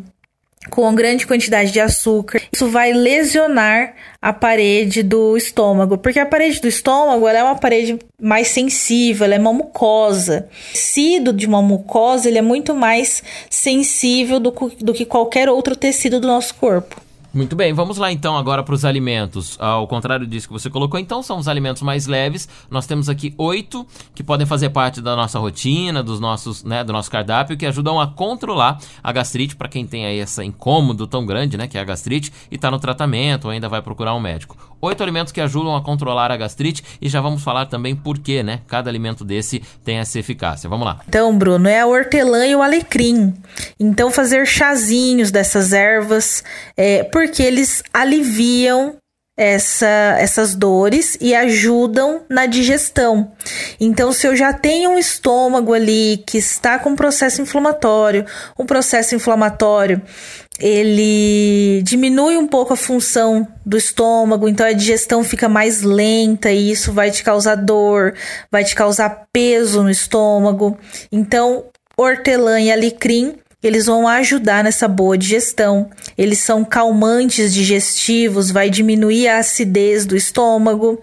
com 0.71 0.95
grande 0.95 1.27
quantidade 1.27 1.71
de 1.71 1.81
açúcar, 1.81 2.41
isso 2.53 2.69
vai 2.69 2.93
lesionar 2.93 3.95
a 4.21 4.33
parede 4.33 5.03
do 5.03 5.37
estômago, 5.37 5.99
porque 5.99 6.19
a 6.19 6.27
parede 6.27 6.61
do 6.61 6.69
estômago 6.69 7.29
é 7.39 7.43
uma 7.43 7.57
parede 7.57 7.99
mais 8.21 8.49
sensível, 8.49 9.27
ela 9.27 9.35
é 9.35 9.39
uma 9.39 9.53
mucosa. 9.53 10.49
O 10.51 10.73
tecido 10.73 11.33
de 11.33 11.47
uma 11.47 11.61
mucosa 11.61 12.29
ele 12.29 12.39
é 12.39 12.43
muito 12.43 12.75
mais 12.75 13.23
sensível 13.51 14.41
do, 14.41 14.51
do 14.81 14.95
que 14.95 15.05
qualquer 15.05 15.49
outro 15.49 15.77
tecido 15.77 16.19
do 16.19 16.27
nosso 16.27 16.55
corpo. 16.55 17.04
Muito 17.35 17.57
bem, 17.57 17.73
vamos 17.73 17.99
lá 17.99 18.13
então 18.13 18.37
agora 18.37 18.63
para 18.63 18.77
os 18.77 18.85
alimentos. 18.85 19.57
Ao 19.61 19.89
contrário 19.89 20.25
disso 20.25 20.47
que 20.47 20.53
você 20.53 20.71
colocou, 20.71 21.01
então 21.01 21.21
são 21.21 21.37
os 21.37 21.49
alimentos 21.49 21.83
mais 21.83 22.07
leves. 22.07 22.49
Nós 22.71 22.87
temos 22.87 23.09
aqui 23.09 23.35
oito 23.37 23.85
que 24.15 24.23
podem 24.23 24.47
fazer 24.47 24.71
parte 24.71 25.01
da 25.01 25.17
nossa 25.17 25.41
rotina, 25.41 26.01
dos 26.01 26.21
nossos, 26.21 26.63
né, 26.63 26.85
do 26.85 26.93
nosso 26.93 27.11
cardápio, 27.11 27.57
que 27.57 27.67
ajudam 27.67 28.01
a 28.01 28.07
controlar 28.07 28.79
a 29.03 29.11
gastrite 29.11 29.57
para 29.57 29.69
quem 29.69 29.85
tem 29.85 30.07
aí 30.07 30.21
esse 30.21 30.45
incômodo 30.45 31.09
tão 31.09 31.27
grande, 31.27 31.57
né, 31.57 31.67
que 31.67 31.77
é 31.77 31.81
a 31.81 31.85
gastrite 31.85 32.33
e 32.53 32.55
está 32.55 32.71
no 32.71 32.79
tratamento 32.79 33.47
ou 33.47 33.51
ainda 33.51 33.69
vai 33.69 33.83
procurar 33.83 34.15
um 34.15 34.21
médico. 34.21 34.57
Oito 34.85 35.03
alimentos 35.03 35.33
que 35.33 35.41
ajudam 35.41 35.75
a 35.75 35.83
controlar 35.83 36.31
a 36.31 36.37
gastrite 36.37 36.85
e 37.01 37.09
já 37.09 37.19
vamos 37.19 37.43
falar 37.43 37.65
também 37.65 37.97
por 37.97 38.19
que, 38.19 38.43
né? 38.43 38.61
Cada 38.67 38.91
alimento 38.91 39.25
desse 39.25 39.63
tem 39.83 39.97
essa 39.97 40.19
eficácia. 40.19 40.69
Vamos 40.69 40.85
lá. 40.85 41.01
Então, 41.09 41.35
Bruno, 41.39 41.67
é 41.67 41.81
a 41.81 41.87
hortelã 41.87 42.47
e 42.47 42.55
o 42.55 42.61
alecrim. 42.61 43.33
Então, 43.81 44.11
fazer 44.11 44.47
chazinhos 44.47 45.31
dessas 45.31 45.73
ervas, 45.73 46.45
é, 46.77 47.03
porque 47.05 47.43
eles 47.43 47.83
aliviam 47.95 48.97
essa, 49.37 50.17
essas 50.19 50.55
dores 50.55 51.17
e 51.21 51.35
ajudam 51.35 52.23
na 52.29 52.47
digestão. 52.47 53.33
Então, 53.81 54.13
se 54.13 54.27
eu 54.27 54.37
já 54.37 54.53
tenho 54.53 54.91
um 54.91 54.99
estômago 54.99 55.73
ali 55.73 56.23
que 56.27 56.39
está 56.39 56.79
com 56.79 56.95
processo 56.95 57.43
inflamatório, 57.43 58.25
um 58.59 58.65
processo 58.65 59.15
inflamatório 59.15 60.01
ele 60.61 61.83
diminui 61.83 62.37
um 62.37 62.47
pouco 62.47 62.73
a 62.73 62.77
função 62.77 63.47
do 63.67 63.77
estômago, 63.77 64.49
então 64.49 64.65
a 64.65 64.73
digestão 64.73 65.25
fica 65.25 65.49
mais 65.49 65.83
lenta 65.83 66.53
e 66.53 66.71
isso 66.71 66.93
vai 66.93 67.11
te 67.11 67.25
causar 67.25 67.57
dor, 67.57 68.15
vai 68.51 68.63
te 68.63 68.75
causar 68.75 69.27
peso 69.33 69.83
no 69.83 69.91
estômago. 69.91 70.79
Então, 71.11 71.65
hortelã 71.97 72.61
e 72.61 72.71
alecrim 72.71 73.37
eles 73.65 73.87
vão 73.87 74.07
ajudar 74.07 74.63
nessa 74.63 74.87
boa 74.87 75.17
digestão. 75.17 75.89
Eles 76.19 76.39
são 76.39 76.63
calmantes 76.63 77.55
digestivos, 77.55 78.51
vai 78.51 78.69
diminuir 78.69 79.27
a 79.27 79.39
acidez 79.39 80.05
do 80.05 80.15
estômago. 80.15 81.03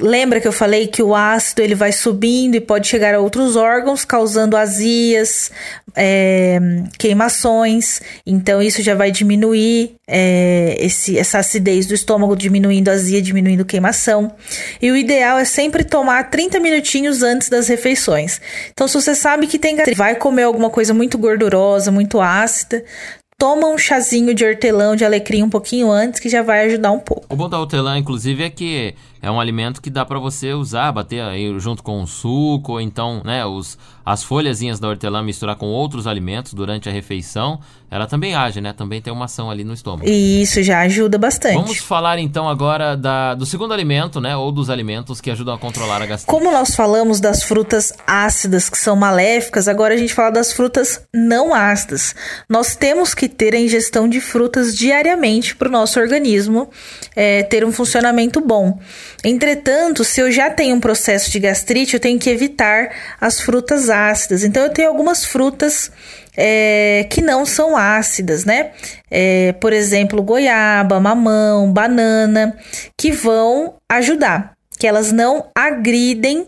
Lembra 0.00 0.40
que 0.40 0.46
eu 0.46 0.52
falei 0.52 0.86
que 0.86 1.02
o 1.02 1.14
ácido 1.14 1.60
ele 1.60 1.74
vai 1.74 1.90
subindo 1.90 2.54
e 2.54 2.60
pode 2.60 2.86
chegar 2.86 3.14
a 3.14 3.18
outros 3.18 3.56
órgãos, 3.56 4.04
causando 4.04 4.56
azias, 4.56 5.50
é, 5.96 6.60
queimações. 6.96 8.00
Então 8.24 8.62
isso 8.62 8.80
já 8.80 8.94
vai 8.94 9.10
diminuir 9.10 9.96
é, 10.06 10.76
esse, 10.78 11.18
essa 11.18 11.38
acidez 11.38 11.86
do 11.86 11.94
estômago, 11.94 12.36
diminuindo 12.36 12.90
azia, 12.90 13.20
diminuindo 13.20 13.64
queimação. 13.64 14.32
E 14.80 14.88
o 14.90 14.96
ideal 14.96 15.36
é 15.36 15.44
sempre 15.44 15.82
tomar 15.82 16.30
30 16.30 16.60
minutinhos 16.60 17.22
antes 17.22 17.48
das 17.48 17.66
refeições. 17.66 18.40
Então, 18.72 18.86
se 18.86 18.94
você 18.94 19.14
sabe 19.14 19.46
que 19.48 19.58
tem 19.58 19.76
vai 19.96 20.14
comer 20.14 20.44
alguma 20.44 20.70
coisa 20.70 20.94
muito 20.94 21.18
gordurosa, 21.18 21.90
muito 21.90 22.20
ácida, 22.20 22.84
toma 23.38 23.68
um 23.68 23.78
chazinho 23.78 24.34
de 24.34 24.44
hortelã, 24.44 24.96
de 24.96 25.04
alecrim 25.04 25.42
um 25.42 25.50
pouquinho 25.50 25.90
antes, 25.90 26.18
que 26.18 26.28
já 26.28 26.42
vai 26.42 26.66
ajudar 26.66 26.90
um 26.90 26.98
pouco. 26.98 27.24
O 27.28 27.36
bom 27.36 27.48
da 27.48 27.58
hortelã, 27.58 27.96
inclusive, 27.96 28.42
é 28.42 28.50
que 28.50 28.94
é 29.20 29.30
um 29.30 29.40
alimento 29.40 29.82
que 29.82 29.90
dá 29.90 30.04
para 30.04 30.18
você 30.18 30.52
usar, 30.52 30.92
bater 30.92 31.22
aí 31.22 31.58
junto 31.58 31.82
com 31.82 32.02
o 32.02 32.06
suco, 32.06 32.72
ou 32.72 32.80
então, 32.80 33.22
né, 33.24 33.44
os, 33.44 33.78
as 34.04 34.22
folhazinhas 34.22 34.80
da 34.80 34.88
hortelã 34.88 35.22
misturar 35.22 35.56
com 35.56 35.66
outros 35.66 36.06
alimentos 36.06 36.54
durante 36.54 36.88
a 36.88 36.92
refeição, 36.92 37.60
ela 37.90 38.06
também 38.06 38.34
age, 38.34 38.60
né? 38.60 38.74
Também 38.74 39.00
tem 39.00 39.10
uma 39.12 39.24
ação 39.24 39.50
ali 39.50 39.64
no 39.64 39.72
estômago. 39.72 40.06
E 40.06 40.42
isso 40.42 40.62
já 40.62 40.80
ajuda 40.80 41.16
bastante. 41.16 41.54
Vamos 41.54 41.78
falar 41.78 42.18
então 42.18 42.46
agora 42.46 42.96
da, 42.96 43.34
do 43.34 43.46
segundo 43.46 43.72
alimento, 43.72 44.20
né? 44.20 44.36
Ou 44.36 44.52
dos 44.52 44.68
alimentos 44.68 45.20
que 45.22 45.30
ajudam 45.30 45.54
a 45.54 45.58
controlar 45.58 46.02
a 46.02 46.06
gastrite. 46.06 46.26
Como 46.26 46.52
nós 46.52 46.74
falamos 46.74 47.18
das 47.18 47.42
frutas 47.42 47.92
ácidas 48.06 48.68
que 48.68 48.76
são 48.76 48.94
maléficas, 48.94 49.68
agora 49.68 49.94
a 49.94 49.96
gente 49.96 50.12
fala 50.12 50.30
das 50.30 50.52
frutas 50.52 51.02
não 51.14 51.54
ácidas. 51.54 52.14
Nós 52.48 52.76
temos 52.76 53.14
que 53.14 53.26
ter 53.26 53.54
a 53.54 53.58
ingestão 53.58 54.06
de 54.06 54.20
frutas 54.20 54.76
diariamente 54.76 55.56
para 55.56 55.68
o 55.68 55.72
nosso 55.72 55.98
organismo 55.98 56.68
é, 57.16 57.42
ter 57.42 57.64
um 57.64 57.72
funcionamento 57.72 58.38
bom. 58.40 58.78
Entretanto, 59.24 60.04
se 60.04 60.20
eu 60.20 60.30
já 60.30 60.48
tenho 60.48 60.76
um 60.76 60.80
processo 60.80 61.30
de 61.30 61.40
gastrite, 61.40 61.94
eu 61.94 62.00
tenho 62.00 62.18
que 62.18 62.30
evitar 62.30 62.90
as 63.20 63.40
frutas 63.40 63.90
ácidas. 63.90 64.44
Então, 64.44 64.62
eu 64.62 64.70
tenho 64.70 64.88
algumas 64.88 65.24
frutas 65.24 65.90
é, 66.36 67.04
que 67.10 67.20
não 67.20 67.44
são 67.44 67.76
ácidas, 67.76 68.44
né? 68.44 68.70
É, 69.10 69.52
por 69.54 69.72
exemplo, 69.72 70.22
goiaba, 70.22 71.00
mamão, 71.00 71.72
banana, 71.72 72.56
que 72.96 73.10
vão 73.10 73.74
ajudar, 73.88 74.52
que 74.78 74.86
elas 74.86 75.10
não 75.10 75.50
agridem 75.52 76.46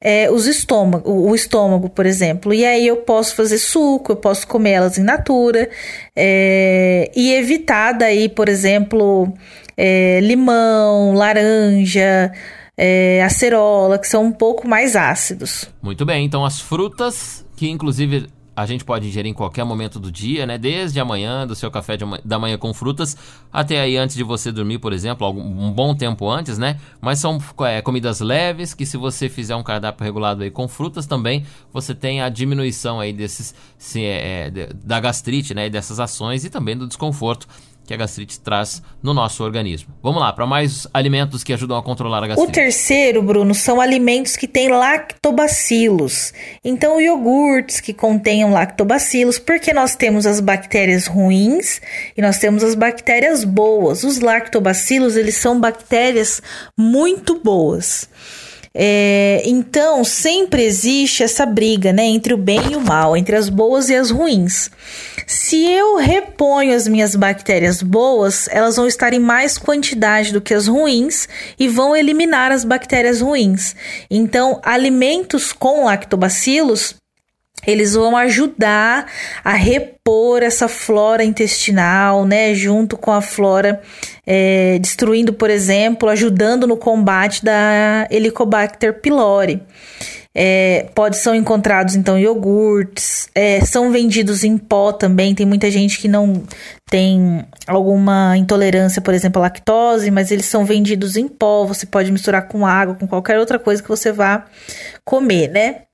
é, 0.00 0.28
os 0.30 0.46
estômago, 0.46 1.10
o 1.10 1.32
estômago, 1.36 1.88
por 1.88 2.04
exemplo. 2.04 2.52
E 2.52 2.64
aí 2.64 2.86
eu 2.86 2.96
posso 2.98 3.36
fazer 3.36 3.58
suco, 3.58 4.12
eu 4.12 4.16
posso 4.16 4.46
comer 4.46 4.72
elas 4.72 4.98
in 4.98 5.02
natura 5.02 5.68
é, 6.16 7.08
e 7.14 7.32
evitar 7.32 7.92
daí, 7.92 8.28
por 8.28 8.48
exemplo, 8.48 9.32
é, 9.78 10.18
limão, 10.20 11.14
laranja, 11.14 12.32
é, 12.76 13.22
acerola, 13.22 13.96
que 13.96 14.08
são 14.08 14.24
um 14.24 14.32
pouco 14.32 14.66
mais 14.66 14.96
ácidos. 14.96 15.70
Muito 15.80 16.04
bem, 16.04 16.24
então 16.24 16.44
as 16.44 16.60
frutas, 16.60 17.46
que 17.56 17.70
inclusive 17.70 18.26
a 18.56 18.66
gente 18.66 18.84
pode 18.84 19.06
ingerir 19.06 19.30
em 19.30 19.34
qualquer 19.34 19.62
momento 19.62 20.00
do 20.00 20.10
dia, 20.10 20.44
né? 20.44 20.58
Desde 20.58 20.98
amanhã, 20.98 21.46
do 21.46 21.54
seu 21.54 21.70
café 21.70 21.96
da 22.24 22.40
manhã 22.40 22.58
com 22.58 22.74
frutas, 22.74 23.16
até 23.52 23.80
aí 23.80 23.96
antes 23.96 24.16
de 24.16 24.24
você 24.24 24.50
dormir, 24.50 24.80
por 24.80 24.92
exemplo, 24.92 25.30
um 25.30 25.70
bom 25.70 25.94
tempo 25.94 26.28
antes, 26.28 26.58
né? 26.58 26.76
Mas 27.00 27.20
são 27.20 27.38
é, 27.60 27.80
comidas 27.80 28.18
leves 28.18 28.74
que 28.74 28.84
se 28.84 28.96
você 28.96 29.28
fizer 29.28 29.54
um 29.54 29.62
cardápio 29.62 30.04
regulado 30.04 30.42
aí 30.42 30.50
com 30.50 30.66
frutas 30.66 31.06
também, 31.06 31.46
você 31.72 31.94
tem 31.94 32.20
a 32.20 32.28
diminuição 32.28 32.98
aí 32.98 33.12
desses, 33.12 33.54
se, 33.78 34.04
é, 34.04 34.48
é 34.48 34.50
da 34.74 34.98
gastrite, 34.98 35.54
né? 35.54 35.66
E 35.66 35.70
dessas 35.70 36.00
ações 36.00 36.44
e 36.44 36.50
também 36.50 36.76
do 36.76 36.88
desconforto 36.88 37.46
que 37.88 37.94
a 37.94 37.96
gastrite 37.96 38.38
traz 38.38 38.82
no 39.02 39.14
nosso 39.14 39.42
organismo. 39.42 39.94
Vamos 40.02 40.20
lá, 40.20 40.30
para 40.30 40.46
mais 40.46 40.86
alimentos 40.92 41.42
que 41.42 41.54
ajudam 41.54 41.78
a 41.78 41.82
controlar 41.82 42.22
a 42.22 42.26
gastrite. 42.26 42.50
O 42.50 42.52
terceiro, 42.52 43.22
Bruno, 43.22 43.54
são 43.54 43.80
alimentos 43.80 44.36
que 44.36 44.46
têm 44.46 44.68
lactobacilos. 44.68 46.34
Então, 46.62 47.00
iogurtes 47.00 47.80
que 47.80 47.94
contenham 47.94 48.52
lactobacilos, 48.52 49.38
porque 49.38 49.72
nós 49.72 49.96
temos 49.96 50.26
as 50.26 50.38
bactérias 50.38 51.06
ruins 51.06 51.80
e 52.14 52.20
nós 52.20 52.36
temos 52.36 52.62
as 52.62 52.74
bactérias 52.74 53.42
boas. 53.42 54.04
Os 54.04 54.20
lactobacilos, 54.20 55.16
eles 55.16 55.36
são 55.36 55.58
bactérias 55.58 56.42
muito 56.76 57.40
boas. 57.40 58.06
É, 58.74 59.42
então, 59.44 60.04
sempre 60.04 60.62
existe 60.62 61.22
essa 61.22 61.44
briga 61.44 61.92
né, 61.92 62.04
entre 62.04 62.34
o 62.34 62.38
bem 62.38 62.72
e 62.72 62.76
o 62.76 62.80
mal, 62.80 63.16
entre 63.16 63.34
as 63.36 63.48
boas 63.48 63.88
e 63.88 63.94
as 63.94 64.10
ruins. 64.10 64.70
Se 65.26 65.64
eu 65.64 65.96
reponho 65.96 66.74
as 66.74 66.86
minhas 66.86 67.14
bactérias 67.14 67.82
boas, 67.82 68.48
elas 68.50 68.76
vão 68.76 68.86
estar 68.86 69.12
em 69.12 69.18
mais 69.18 69.58
quantidade 69.58 70.32
do 70.32 70.40
que 70.40 70.54
as 70.54 70.66
ruins 70.66 71.28
e 71.58 71.68
vão 71.68 71.94
eliminar 71.94 72.52
as 72.52 72.64
bactérias 72.64 73.20
ruins. 73.20 73.74
Então, 74.10 74.60
alimentos 74.62 75.52
com 75.52 75.84
lactobacilos 75.84 76.94
eles 77.68 77.92
vão 77.92 78.16
ajudar 78.16 79.06
a 79.44 79.52
repor 79.52 80.42
essa 80.42 80.66
flora 80.66 81.22
intestinal, 81.22 82.24
né, 82.24 82.54
junto 82.54 82.96
com 82.96 83.12
a 83.12 83.20
flora, 83.20 83.82
é, 84.26 84.78
destruindo, 84.78 85.34
por 85.34 85.50
exemplo, 85.50 86.08
ajudando 86.08 86.66
no 86.66 86.78
combate 86.78 87.44
da 87.44 88.08
Helicobacter 88.10 89.00
pylori. 89.02 89.62
É, 90.34 90.86
pode 90.94 91.16
são 91.16 91.34
encontrados 91.34 91.96
então 91.96 92.16
iogurtes, 92.16 93.28
é, 93.34 93.60
são 93.64 93.90
vendidos 93.90 94.44
em 94.44 94.56
pó 94.56 94.92
também. 94.92 95.34
Tem 95.34 95.44
muita 95.44 95.70
gente 95.70 95.98
que 95.98 96.06
não 96.06 96.44
tem 96.88 97.44
alguma 97.66 98.36
intolerância, 98.36 99.02
por 99.02 99.12
exemplo, 99.12 99.40
à 99.40 99.46
lactose, 99.46 100.10
mas 100.10 100.30
eles 100.30 100.46
são 100.46 100.64
vendidos 100.64 101.16
em 101.16 101.26
pó. 101.26 101.66
Você 101.66 101.86
pode 101.86 102.12
misturar 102.12 102.46
com 102.46 102.64
água, 102.64 102.94
com 102.94 103.06
qualquer 103.06 103.38
outra 103.38 103.58
coisa 103.58 103.82
que 103.82 103.88
você 103.88 104.12
vá 104.12 104.44
comer, 105.04 105.48
né? 105.48 105.87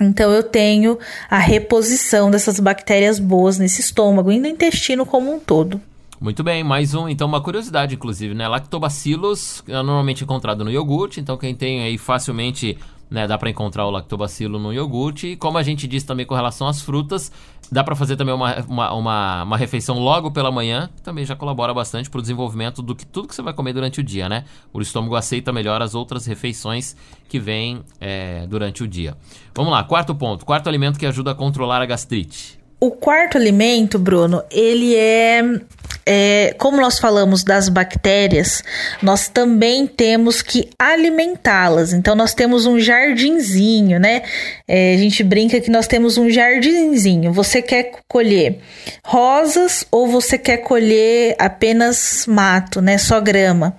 Então 0.00 0.30
eu 0.32 0.42
tenho 0.42 0.98
a 1.28 1.38
reposição 1.38 2.30
dessas 2.30 2.58
bactérias 2.58 3.18
boas 3.18 3.58
nesse 3.58 3.82
estômago 3.82 4.32
e 4.32 4.40
no 4.40 4.46
intestino 4.46 5.04
como 5.04 5.32
um 5.32 5.38
todo. 5.38 5.80
Muito 6.20 6.42
bem, 6.42 6.62
mais 6.62 6.94
um, 6.94 7.08
então 7.08 7.26
uma 7.26 7.40
curiosidade 7.40 7.94
inclusive, 7.94 8.34
né? 8.34 8.46
Lactobacillus 8.46 9.62
é 9.66 9.72
normalmente 9.72 10.22
encontrado 10.22 10.64
no 10.64 10.70
iogurte, 10.70 11.18
então 11.18 11.36
quem 11.36 11.54
tem 11.54 11.82
aí 11.82 11.96
facilmente 11.96 12.76
né, 13.10 13.26
dá 13.26 13.36
para 13.36 13.50
encontrar 13.50 13.86
o 13.86 13.90
lactobacilo 13.90 14.58
no 14.58 14.72
iogurte. 14.72 15.28
E 15.28 15.36
como 15.36 15.58
a 15.58 15.62
gente 15.62 15.88
disse 15.88 16.06
também 16.06 16.24
com 16.24 16.34
relação 16.34 16.68
às 16.68 16.80
frutas, 16.80 17.32
dá 17.70 17.82
para 17.82 17.96
fazer 17.96 18.16
também 18.16 18.34
uma, 18.34 18.60
uma, 18.66 18.92
uma, 18.92 19.42
uma, 19.42 19.56
refeição 19.56 19.98
logo 19.98 20.30
pela 20.30 20.50
manhã, 20.52 20.88
que 20.94 21.02
também 21.02 21.24
já 21.24 21.34
colabora 21.34 21.74
bastante 21.74 22.08
para 22.08 22.18
o 22.18 22.22
desenvolvimento 22.22 22.80
do 22.82 22.94
que 22.94 23.04
tudo 23.04 23.26
que 23.26 23.34
você 23.34 23.42
vai 23.42 23.52
comer 23.52 23.72
durante 23.72 24.00
o 24.00 24.02
dia, 24.02 24.28
né? 24.28 24.44
O 24.72 24.80
estômago 24.80 25.16
aceita 25.16 25.52
melhor 25.52 25.82
as 25.82 25.94
outras 25.94 26.24
refeições 26.26 26.96
que 27.28 27.38
vêm 27.38 27.82
é, 28.00 28.46
durante 28.46 28.82
o 28.82 28.88
dia. 28.88 29.16
Vamos 29.54 29.72
lá, 29.72 29.82
quarto 29.82 30.14
ponto. 30.14 30.46
Quarto 30.46 30.68
alimento 30.68 30.98
que 30.98 31.06
ajuda 31.06 31.32
a 31.32 31.34
controlar 31.34 31.82
a 31.82 31.86
gastrite. 31.86 32.60
O 32.78 32.92
quarto 32.92 33.36
alimento, 33.36 33.98
Bruno, 33.98 34.42
ele 34.50 34.94
é 34.94 35.60
é, 36.06 36.54
como 36.58 36.80
nós 36.80 36.98
falamos 36.98 37.44
das 37.44 37.68
bactérias, 37.68 38.62
nós 39.02 39.28
também 39.28 39.86
temos 39.86 40.42
que 40.42 40.68
alimentá-las. 40.78 41.92
Então, 41.92 42.14
nós 42.14 42.34
temos 42.34 42.66
um 42.66 42.78
jardinzinho, 42.78 44.00
né? 44.00 44.22
É, 44.66 44.94
a 44.94 44.96
gente 44.96 45.22
brinca 45.22 45.60
que 45.60 45.70
nós 45.70 45.86
temos 45.86 46.16
um 46.18 46.30
jardinzinho. 46.30 47.32
Você 47.32 47.62
quer 47.62 47.92
colher 48.08 48.58
rosas 49.04 49.86
ou 49.90 50.06
você 50.06 50.38
quer 50.38 50.58
colher 50.58 51.36
apenas 51.38 52.26
mato, 52.26 52.80
né? 52.80 52.98
Só 52.98 53.20
grama. 53.20 53.76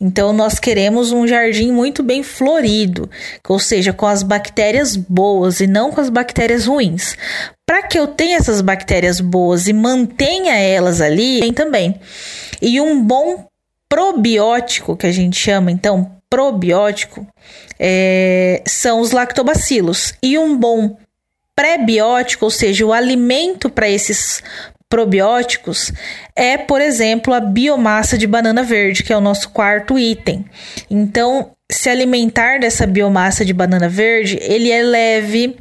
Então, 0.00 0.32
nós 0.32 0.58
queremos 0.58 1.12
um 1.12 1.26
jardim 1.26 1.72
muito 1.72 2.02
bem 2.02 2.22
florido, 2.22 3.08
ou 3.48 3.58
seja, 3.58 3.92
com 3.92 4.06
as 4.06 4.22
bactérias 4.22 4.96
boas 4.96 5.60
e 5.60 5.66
não 5.66 5.90
com 5.90 6.00
as 6.00 6.10
bactérias 6.10 6.66
ruins. 6.66 7.16
Para 7.70 7.82
que 7.82 7.96
eu 7.96 8.08
tenha 8.08 8.36
essas 8.36 8.60
bactérias 8.60 9.20
boas 9.20 9.68
e 9.68 9.72
mantenha 9.72 10.56
elas 10.56 11.00
ali, 11.00 11.38
tem 11.38 11.52
também. 11.52 12.00
E 12.60 12.80
um 12.80 13.00
bom 13.00 13.46
probiótico, 13.88 14.96
que 14.96 15.06
a 15.06 15.12
gente 15.12 15.38
chama 15.38 15.70
então 15.70 16.10
probiótico, 16.28 17.24
é, 17.78 18.60
são 18.66 18.98
os 18.98 19.12
lactobacilos. 19.12 20.14
E 20.20 20.36
um 20.36 20.56
bom 20.56 20.96
pré-biótico, 21.54 22.44
ou 22.44 22.50
seja, 22.50 22.84
o 22.84 22.92
alimento 22.92 23.70
para 23.70 23.88
esses 23.88 24.42
probióticos 24.88 25.92
é, 26.34 26.58
por 26.58 26.80
exemplo, 26.80 27.32
a 27.32 27.38
biomassa 27.38 28.18
de 28.18 28.26
banana 28.26 28.64
verde, 28.64 29.04
que 29.04 29.12
é 29.12 29.16
o 29.16 29.20
nosso 29.20 29.48
quarto 29.50 29.96
item. 29.96 30.44
Então, 30.90 31.52
se 31.70 31.88
alimentar 31.88 32.58
dessa 32.58 32.84
biomassa 32.84 33.44
de 33.44 33.52
banana 33.52 33.88
verde, 33.88 34.40
ele 34.42 34.72
é 34.72 34.82
leve, 34.82 35.56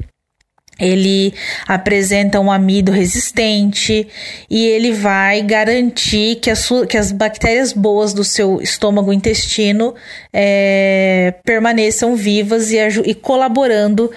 ele 0.80 1.34
apresenta 1.68 2.40
um 2.40 2.52
amido 2.52 2.92
resistente 2.92 4.08
e 4.50 4.66
ele 4.66 4.92
vai 4.92 5.42
garantir 5.42 6.36
que, 6.36 6.52
que 6.88 6.98
as 6.98 7.12
bactérias 7.12 7.74
boas 7.74 8.14
do 8.14 8.24
seu 8.24 8.62
estômago 8.62 9.12
intestino 9.12 9.94
é, 10.32 11.34
permaneçam 11.44 12.16
vivas 12.16 12.72
e, 12.72 12.78
e 13.06 13.14
colaborando 13.14 14.10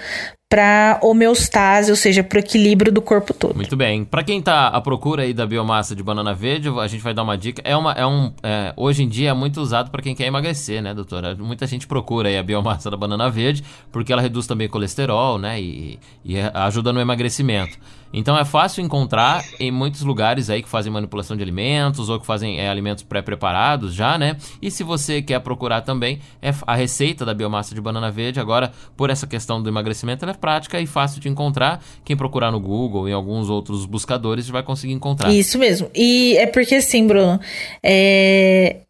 para 0.53 0.99
homeostase, 1.01 1.89
ou 1.89 1.97
seja, 1.97 2.23
para 2.23 2.35
o 2.35 2.39
equilíbrio 2.39 2.91
do 2.91 3.01
corpo 3.01 3.33
todo. 3.33 3.55
Muito 3.55 3.75
bem. 3.75 4.05
Para 4.05 4.23
quem 4.23 4.37
está 4.37 4.67
à 4.67 4.79
procura 4.79 5.23
aí 5.23 5.33
da 5.33 5.47
biomassa 5.47 5.95
de 5.95 6.03
banana 6.03 6.31
verde, 6.31 6.69
a 6.69 6.85
gente 6.85 7.01
vai 7.01 7.11
dar 7.11 7.23
uma 7.23 7.35
dica. 7.35 7.59
É 7.65 7.75
uma, 7.75 7.91
é 7.93 8.05
um, 8.05 8.31
é, 8.43 8.71
hoje 8.77 9.01
em 9.01 9.09
dia 9.09 9.31
é 9.31 9.33
muito 9.33 9.59
usado 9.59 9.89
para 9.89 10.03
quem 10.03 10.13
quer 10.13 10.27
emagrecer, 10.27 10.79
né, 10.79 10.93
doutora? 10.93 11.33
Muita 11.33 11.65
gente 11.65 11.87
procura 11.87 12.29
aí 12.29 12.37
a 12.37 12.43
biomassa 12.43 12.91
da 12.91 12.95
banana 12.95 13.31
verde 13.31 13.63
porque 13.91 14.13
ela 14.13 14.21
reduz 14.21 14.45
também 14.45 14.69
colesterol, 14.69 15.39
né, 15.39 15.59
e, 15.59 15.99
e 16.23 16.39
ajuda 16.39 16.93
no 16.93 17.01
emagrecimento. 17.01 17.79
Então 18.13 18.37
é 18.37 18.45
fácil 18.45 18.83
encontrar 18.83 19.43
em 19.59 19.71
muitos 19.71 20.03
lugares 20.03 20.47
aí 20.47 20.61
que 20.61 20.69
fazem 20.69 20.93
manipulação 20.93 21.35
de 21.35 21.41
alimentos 21.41 22.09
ou 22.09 22.19
que 22.19 22.25
fazem 22.27 22.59
é, 22.59 22.69
alimentos 22.69 23.03
pré-preparados 23.03 23.91
já, 23.91 24.19
né? 24.19 24.37
E 24.61 24.69
se 24.69 24.83
você 24.83 25.19
quer 25.19 25.39
procurar 25.39 25.81
também, 25.81 26.19
é 26.39 26.53
a 26.67 26.75
receita 26.75 27.25
da 27.25 27.33
biomassa 27.33 27.73
de 27.73 27.81
banana 27.81 28.11
verde, 28.11 28.39
agora, 28.39 28.71
por 28.95 29.09
essa 29.09 29.25
questão 29.25 29.63
do 29.63 29.67
emagrecimento, 29.67 30.23
ela 30.23 30.31
é 30.31 30.37
prática 30.43 30.77
e 30.81 30.85
fácil 30.85 31.21
de 31.21 31.29
encontrar. 31.29 31.81
Quem 32.03 32.17
procurar 32.17 32.51
no 32.51 32.59
Google 32.59 33.07
e 33.07 33.13
alguns 33.13 33.49
outros 33.49 33.85
buscadores 33.85 34.49
vai 34.49 34.61
conseguir 34.61 34.91
encontrar. 34.91 35.31
Isso 35.31 35.57
mesmo. 35.57 35.89
E 35.95 36.35
é 36.37 36.45
porque 36.45 36.75
assim, 36.75 37.07
Bruno, 37.07 37.39
é, 37.81 38.81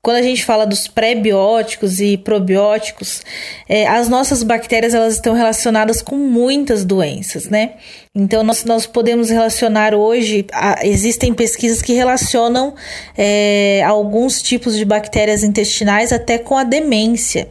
quando 0.00 0.18
a 0.18 0.22
gente 0.22 0.44
fala 0.44 0.64
dos 0.64 0.86
pré-bióticos 0.86 2.00
e 2.00 2.16
probióticos, 2.16 3.22
é, 3.68 3.88
as 3.88 4.08
nossas 4.08 4.44
bactérias 4.44 4.94
elas 4.94 5.14
estão 5.14 5.34
relacionadas 5.34 6.00
com 6.00 6.14
muitas 6.14 6.84
doenças, 6.84 7.48
né? 7.48 7.72
Então 8.14 8.44
nós, 8.44 8.64
nós 8.64 8.86
podemos 8.86 9.30
relacionar 9.30 9.92
hoje, 9.92 10.46
a, 10.52 10.86
existem 10.86 11.34
pesquisas 11.34 11.82
que 11.82 11.92
relacionam 11.92 12.72
é, 13.18 13.82
alguns 13.84 14.40
tipos 14.40 14.76
de 14.76 14.84
bactérias 14.84 15.42
intestinais 15.42 16.12
até 16.12 16.38
com 16.38 16.56
a 16.56 16.62
demência. 16.62 17.48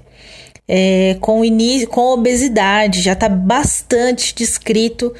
É, 0.71 1.17
com, 1.19 1.43
início, 1.43 1.87
com 1.87 2.13
obesidade, 2.13 3.01
já 3.01 3.13
está 3.13 3.27
bastante 3.27 4.35
descrito 4.35 5.11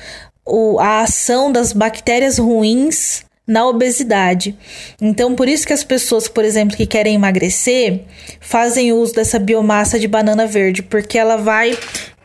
o, 0.45 0.79
a 0.79 1.01
ação 1.01 1.51
das 1.51 1.73
bactérias 1.73 2.37
ruins 2.37 3.25
na 3.47 3.67
obesidade. 3.67 4.55
Então, 5.01 5.33
por 5.33 5.49
isso 5.49 5.65
que 5.65 5.73
as 5.73 5.83
pessoas, 5.83 6.27
por 6.27 6.45
exemplo, 6.45 6.77
que 6.77 6.85
querem 6.85 7.15
emagrecer, 7.15 8.01
fazem 8.39 8.93
uso 8.93 9.13
dessa 9.15 9.39
biomassa 9.39 9.97
de 9.97 10.07
banana 10.07 10.45
verde, 10.45 10.83
porque 10.83 11.17
ela 11.17 11.35
vai 11.35 11.75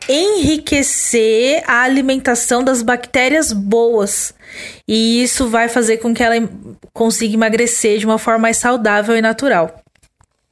enriquecer 0.07 1.63
a 1.65 1.81
alimentação 1.81 2.63
das 2.63 2.83
bactérias 2.83 3.51
boas. 3.51 4.35
E 4.87 5.23
isso 5.23 5.49
vai 5.49 5.67
fazer 5.67 5.97
com 5.97 6.13
que 6.13 6.23
ela 6.23 6.35
consiga 6.93 7.33
emagrecer 7.33 7.97
de 7.97 8.05
uma 8.05 8.19
forma 8.19 8.41
mais 8.41 8.57
saudável 8.57 9.17
e 9.17 9.21
natural. 9.21 9.84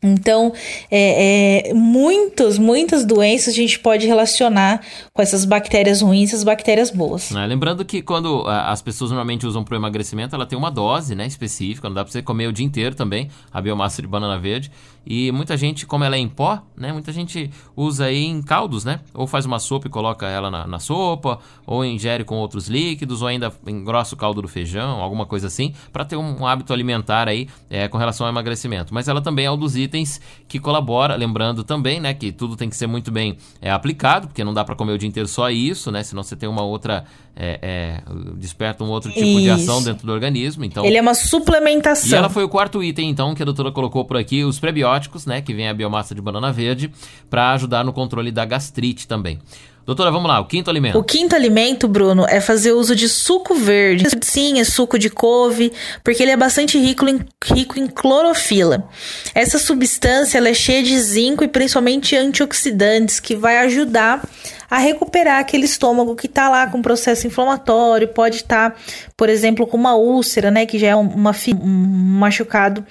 Então, 0.04 0.54
é, 0.92 1.70
é, 1.70 1.74
muitas, 1.74 2.58
muitas 2.58 3.06
doenças 3.06 3.54
a 3.54 3.58
gente 3.58 3.80
pode 3.80 4.06
relacionar 4.06 4.82
com 5.14 5.22
essas 5.22 5.46
bactérias 5.46 6.02
ruins 6.02 6.32
e 6.32 6.34
essas 6.34 6.44
bactérias 6.44 6.92
boas. 6.92 7.34
É, 7.34 7.46
lembrando 7.46 7.86
que 7.86 8.02
quando 8.02 8.44
as 8.48 8.82
pessoas 8.82 9.12
normalmente 9.12 9.48
usam 9.48 9.64
para 9.64 9.74
o 9.74 9.78
emagrecimento, 9.78 10.36
ela 10.36 10.46
tem 10.46 10.58
uma 10.58 10.70
dose 10.70 11.16
né, 11.16 11.26
específica, 11.26 11.88
não 11.88 11.96
dá 11.96 12.04
para 12.04 12.12
você 12.12 12.22
comer 12.22 12.48
o 12.48 12.54
dia 12.54 12.66
inteiro 12.66 12.96
também, 12.96 13.30
a 13.52 13.62
biomassa 13.62 14.02
de 14.02 14.08
banana 14.08 14.38
verde. 14.38 14.70
E 15.06 15.32
muita 15.32 15.58
gente, 15.58 15.86
como 15.86 16.04
ela 16.04 16.16
é 16.16 16.20
em 16.20 16.30
pó, 16.30 16.62
né? 16.78 16.94
Muita 16.94 17.12
gente 17.12 17.52
usa 17.76 18.06
aí 18.06 18.24
em 18.24 18.42
caldos, 18.42 18.86
né? 18.86 19.02
Ou 19.14 19.28
faz 19.28 19.46
uma 19.46 19.60
sopa 19.60 19.88
e 19.88 19.90
coloca 19.90 20.28
ela 20.28 20.50
na, 20.50 20.66
na 20.66 20.80
sopa, 20.80 21.40
ou 21.66 21.84
ingere 21.84 22.24
com 22.24 22.36
outros 22.36 22.68
líquidos, 22.68 23.22
ou 23.22 23.28
ainda 23.28 23.52
engrossa 23.68 24.16
o 24.16 24.18
caldo 24.18 24.42
do 24.42 24.48
feijão, 24.48 25.02
alguma 25.02 25.26
coisa 25.26 25.48
assim, 25.48 25.74
para 25.92 26.06
ter 26.06 26.16
um, 26.16 26.48
hábito 26.48 26.72
alimentar 26.72 27.28
aí 27.28 27.50
é, 27.70 27.88
com 27.88 27.98
relação 27.98 28.26
ao 28.26 28.32
emagrecimento. 28.32 28.94
Mas 28.94 29.08
ela 29.08 29.22
também 29.22 29.46
é 29.46 29.58
dos 29.58 29.76
itens 29.94 30.20
que 30.48 30.60
colabora, 30.60 31.16
lembrando 31.16 31.64
também, 31.64 32.00
né? 32.00 32.14
Que 32.14 32.32
tudo 32.32 32.56
tem 32.56 32.70
que 32.70 32.76
ser 32.76 32.88
muito 32.88 33.12
bem 33.12 33.38
é, 33.62 33.72
aplicado, 33.72 34.28
porque 34.28 34.44
não 34.44 34.54
dá 34.54 34.64
para 34.64 34.76
comer 34.76 34.94
o 34.94 34.98
dia 34.98 35.08
inteiro 35.08 35.28
só 35.28 35.50
isso, 35.50 35.92
né? 35.92 36.04
Senão 36.04 36.24
você 36.24 36.36
tem 36.36 36.50
uma 36.50 36.64
outra 36.64 37.06
é, 37.36 37.60
é, 37.62 38.04
desperta 38.38 38.84
um 38.84 38.90
outro 38.90 39.12
tipo 39.12 39.26
Isso. 39.26 39.42
de 39.42 39.50
ação 39.50 39.82
dentro 39.82 40.06
do 40.06 40.14
organismo. 40.14 40.64
Então, 40.64 40.86
ele 40.86 40.98
é 40.98 41.02
uma 41.02 41.16
suplementação. 41.16 42.12
E 42.12 42.16
ela 42.16 42.30
foi 42.30 42.44
o 42.44 42.50
quarto 42.50 42.84
item, 42.84 43.10
então, 43.10 43.34
que 43.34 43.42
a 43.42 43.46
doutora 43.46 43.72
colocou 43.72 44.06
por 44.06 44.18
aqui, 44.18 44.44
os 44.44 44.60
prebióticos, 44.60 45.26
né? 45.26 45.42
Que 45.42 45.54
vem 45.54 45.68
a 45.68 45.74
biomassa 45.74 46.14
de 46.14 46.22
banana 46.22 46.52
verde, 46.52 46.92
para 47.30 47.52
ajudar 47.54 47.84
no 47.84 47.94
controle 47.94 48.32
da 48.32 48.46
gastrite 48.46 49.08
também. 49.08 49.40
Doutora, 49.86 50.10
vamos 50.12 50.30
lá, 50.30 50.40
o 50.40 50.46
quinto 50.46 50.70
alimento. 50.70 50.98
O 50.98 51.04
quinto 51.04 51.36
alimento, 51.36 51.90
Bruno, 51.90 52.26
é 52.30 52.40
fazer 52.40 52.72
uso 52.72 52.96
de 52.96 53.10
suco 53.10 53.54
verde. 53.54 54.06
Sim, 54.22 54.62
é 54.62 54.64
suco 54.64 54.98
de 54.98 55.10
couve, 55.10 55.74
porque 56.02 56.24
ele 56.24 56.32
é 56.32 56.38
bastante 56.38 56.78
rico 56.80 57.06
em, 57.08 57.20
rico 57.44 57.78
em 57.78 57.88
clorofila. 57.88 58.88
Essa 59.36 59.60
substância 59.60 60.40
é 60.40 60.54
cheia 60.54 60.82
de 60.82 60.98
zinco 60.98 61.44
e 61.44 61.50
principalmente 61.50 62.16
antioxidantes, 62.16 63.20
que 63.20 63.36
vai 63.36 63.58
ajudar 63.58 64.24
a 64.70 64.78
recuperar 64.78 65.40
aquele 65.40 65.66
estômago 65.66 66.16
que 66.16 66.28
está 66.28 66.50
lá 66.50 66.66
com 66.66 66.82
processo 66.82 67.28
inflamatório, 67.28 68.08
pode 68.08 68.38
estar, 68.38 68.72
tá, 68.72 68.78
por 69.16 69.30
exemplo, 69.30 69.68
com 69.68 69.78
uma 69.78 69.96
úlcera, 69.96 70.50
né, 70.50 70.66
que 70.66 70.80
já 70.80 70.88
é 70.88 70.96
uma, 70.96 71.32
um 71.62 72.18
machucado 72.18 72.84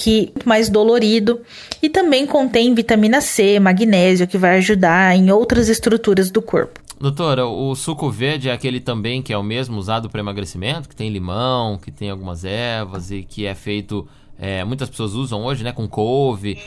que 0.00 0.32
mais 0.46 0.70
dolorido 0.70 1.42
e 1.82 1.90
também 1.90 2.26
contém 2.26 2.74
vitamina 2.74 3.20
C, 3.20 3.60
magnésio 3.60 4.26
que 4.26 4.38
vai 4.38 4.56
ajudar 4.56 5.14
em 5.14 5.30
outras 5.30 5.68
estruturas 5.68 6.30
do 6.30 6.40
corpo. 6.40 6.80
Doutora, 6.98 7.46
o 7.46 7.74
suco 7.74 8.10
verde 8.10 8.48
é 8.48 8.52
aquele 8.52 8.80
também 8.80 9.20
que 9.20 9.30
é 9.30 9.36
o 9.36 9.42
mesmo 9.42 9.76
usado 9.78 10.08
para 10.08 10.20
emagrecimento, 10.20 10.88
que 10.88 10.96
tem 10.96 11.10
limão, 11.10 11.76
que 11.76 11.90
tem 11.90 12.08
algumas 12.08 12.44
ervas 12.44 13.10
e 13.10 13.22
que 13.22 13.44
é 13.44 13.54
feito, 13.54 14.08
é, 14.38 14.64
muitas 14.64 14.88
pessoas 14.88 15.12
usam 15.12 15.44
hoje, 15.44 15.62
né, 15.62 15.70
com 15.70 15.86
couve 15.86 16.58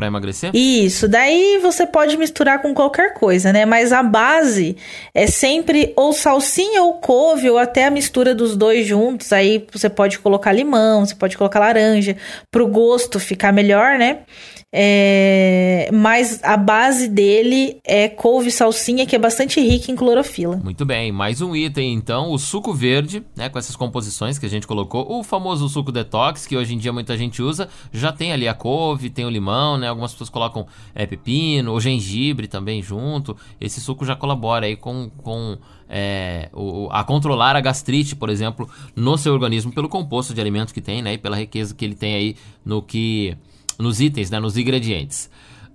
para 0.00 0.06
emagrecer? 0.06 0.50
Isso, 0.54 1.06
daí 1.06 1.58
você 1.58 1.86
pode 1.86 2.16
misturar 2.16 2.62
com 2.62 2.72
qualquer 2.72 3.12
coisa, 3.12 3.52
né? 3.52 3.66
Mas 3.66 3.92
a 3.92 4.02
base 4.02 4.74
é 5.14 5.26
sempre 5.26 5.92
ou 5.94 6.14
salsinha 6.14 6.82
ou 6.82 6.94
couve, 6.94 7.50
ou 7.50 7.58
até 7.58 7.84
a 7.84 7.90
mistura 7.90 8.34
dos 8.34 8.56
dois 8.56 8.86
juntos. 8.86 9.30
Aí 9.30 9.66
você 9.70 9.90
pode 9.90 10.18
colocar 10.18 10.52
limão, 10.52 11.04
você 11.04 11.14
pode 11.14 11.36
colocar 11.36 11.60
laranja, 11.60 12.16
pro 12.50 12.66
gosto 12.66 13.20
ficar 13.20 13.52
melhor, 13.52 13.98
né? 13.98 14.20
É, 14.72 15.90
mas 15.92 16.40
a 16.44 16.56
base 16.56 17.08
dele 17.08 17.80
é 17.84 18.08
couve 18.08 18.52
salsinha, 18.52 19.04
que 19.04 19.16
é 19.16 19.18
bastante 19.18 19.60
rica 19.60 19.90
em 19.90 19.96
clorofila. 19.96 20.56
Muito 20.58 20.84
bem, 20.84 21.10
mais 21.10 21.40
um 21.42 21.56
item 21.56 21.92
então, 21.92 22.30
o 22.30 22.38
suco 22.38 22.72
verde, 22.72 23.24
né, 23.34 23.48
com 23.48 23.58
essas 23.58 23.74
composições 23.74 24.38
que 24.38 24.46
a 24.46 24.48
gente 24.48 24.68
colocou. 24.68 25.18
O 25.18 25.24
famoso 25.24 25.68
suco 25.68 25.90
detox, 25.90 26.46
que 26.46 26.56
hoje 26.56 26.74
em 26.74 26.78
dia 26.78 26.92
muita 26.92 27.16
gente 27.16 27.42
usa, 27.42 27.68
já 27.92 28.12
tem 28.12 28.32
ali 28.32 28.46
a 28.46 28.54
couve, 28.54 29.10
tem 29.10 29.24
o 29.24 29.30
limão, 29.30 29.76
né? 29.76 29.88
Algumas 29.88 30.12
pessoas 30.12 30.30
colocam 30.30 30.64
é, 30.94 31.04
pepino 31.04 31.72
ou 31.72 31.80
gengibre 31.80 32.46
também 32.46 32.80
junto. 32.80 33.36
Esse 33.60 33.80
suco 33.80 34.04
já 34.04 34.14
colabora 34.14 34.66
aí 34.66 34.76
com, 34.76 35.10
com 35.18 35.58
é, 35.88 36.48
o, 36.52 36.88
a 36.92 37.02
controlar 37.02 37.56
a 37.56 37.60
gastrite, 37.60 38.14
por 38.14 38.30
exemplo, 38.30 38.70
no 38.94 39.18
seu 39.18 39.32
organismo 39.32 39.72
pelo 39.72 39.88
composto 39.88 40.32
de 40.32 40.40
alimentos 40.40 40.72
que 40.72 40.80
tem, 40.80 41.02
né? 41.02 41.14
E 41.14 41.18
pela 41.18 41.36
riqueza 41.36 41.74
que 41.74 41.84
ele 41.84 41.96
tem 41.96 42.14
aí 42.14 42.36
no 42.64 42.80
que 42.80 43.36
nos 43.78 44.00
itens, 44.00 44.30
né, 44.30 44.38
nos 44.40 44.56
ingredientes. 44.56 45.30